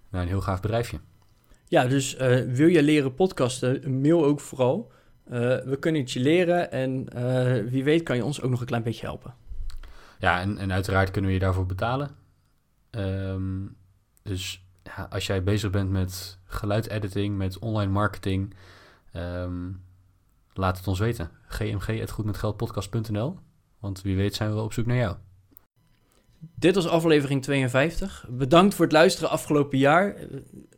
naar 0.09 0.22
een 0.22 0.29
heel 0.29 0.40
gaaf 0.40 0.61
bedrijfje. 0.61 0.98
Ja, 1.72 1.87
dus 1.87 2.16
eh, 2.16 2.40
wil 2.40 2.68
je 2.68 2.83
leren 2.83 3.14
podcasten, 3.14 4.01
mail 4.01 4.25
ook 4.25 4.40
vooral. 4.40 4.92
Eh, 5.25 5.38
we 5.40 5.77
kunnen 5.81 6.01
het 6.01 6.12
je 6.12 6.20
leren 6.20 6.70
en 6.70 7.09
eh, 7.09 7.70
wie 7.70 7.85
weet 7.85 8.03
kan 8.03 8.16
je 8.16 8.25
ons 8.25 8.40
ook 8.40 8.51
nog 8.51 8.61
een 8.61 8.66
klein 8.66 8.83
beetje 8.83 9.07
helpen. 9.07 9.35
Ja, 10.18 10.40
en, 10.40 10.59
en 10.59 10.72
uiteraard 10.72 11.11
kunnen 11.11 11.31
we 11.31 11.37
je 11.37 11.42
daarvoor 11.42 11.66
betalen. 11.66 12.11
Ehm, 12.90 13.66
dus 14.22 14.66
ja, 14.83 15.07
als 15.11 15.27
jij 15.27 15.42
bezig 15.42 15.70
bent 15.70 15.90
met 15.90 16.38
geluidediting, 16.53 17.37
met 17.37 17.59
online 17.59 17.93
marketing, 17.93 18.55
ehm, 19.12 19.71
laat 20.55 20.77
het 20.77 20.87
ons 20.87 20.99
weten. 20.99 21.31
gmg.goedmetgeldpodcast.nl 21.47 23.38
Want 23.81 24.03
wie 24.03 24.17
weet 24.17 24.35
zijn 24.35 24.55
we 24.55 24.61
op 24.61 24.73
zoek 24.73 24.87
naar 24.87 24.97
jou. 24.97 25.17
Dit 26.55 26.75
was 26.75 26.88
aflevering 26.88 27.43
52. 27.43 28.27
Bedankt 28.31 28.75
voor 28.75 28.85
het 28.85 28.95
luisteren 28.95 29.31
afgelopen 29.31 29.79
jaar. 29.79 30.17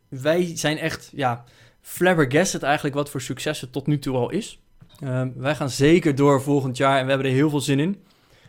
Wij 0.09 0.57
zijn 0.57 0.77
echt, 0.77 1.11
ja, 1.15 1.43
flabbergasted 1.81 2.63
eigenlijk 2.63 2.95
wat 2.95 3.09
voor 3.09 3.21
succes 3.21 3.61
het 3.61 3.71
tot 3.71 3.87
nu 3.87 3.99
toe 3.99 4.15
al 4.15 4.29
is. 4.29 4.59
Eh, 4.99 5.23
wij 5.35 5.55
gaan 5.55 5.69
zeker 5.69 6.15
door 6.15 6.41
volgend 6.41 6.77
jaar 6.77 6.97
en 6.97 7.03
we 7.03 7.09
hebben 7.09 7.27
er 7.27 7.35
heel 7.35 7.49
veel 7.49 7.61
zin 7.61 7.79
in. 7.79 8.03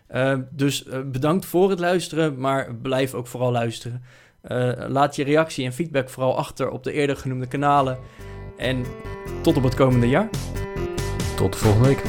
Eh, 0.07 0.39
dus 0.51 0.85
eh, 0.87 1.01
bedankt 1.03 1.47
voor 1.47 1.71
het 1.71 1.79
luisteren, 1.79 2.39
maar 2.39 2.75
blijf 2.75 3.15
ook 3.15 3.27
vooral 3.27 3.53
luisteren. 3.53 4.03
Eh, 4.47 4.73
laat 4.89 5.17
je 5.17 5.25
reactie 5.25 5.65
en 5.65 5.73
feedback 5.73 6.09
vooral 6.09 6.37
achter 6.37 6.71
op 6.71 6.85
de 6.85 6.93
eerder 6.93 7.17
genoemde 7.17 7.47
kanalen. 7.47 7.99
En 8.57 8.85
tot 9.43 9.57
op 9.57 9.63
het 9.63 9.75
komende 9.75 10.09
jaar. 10.09 10.29
Tot 11.37 11.53
de 11.53 11.59
volgende 11.59 11.89
week. 11.89 12.03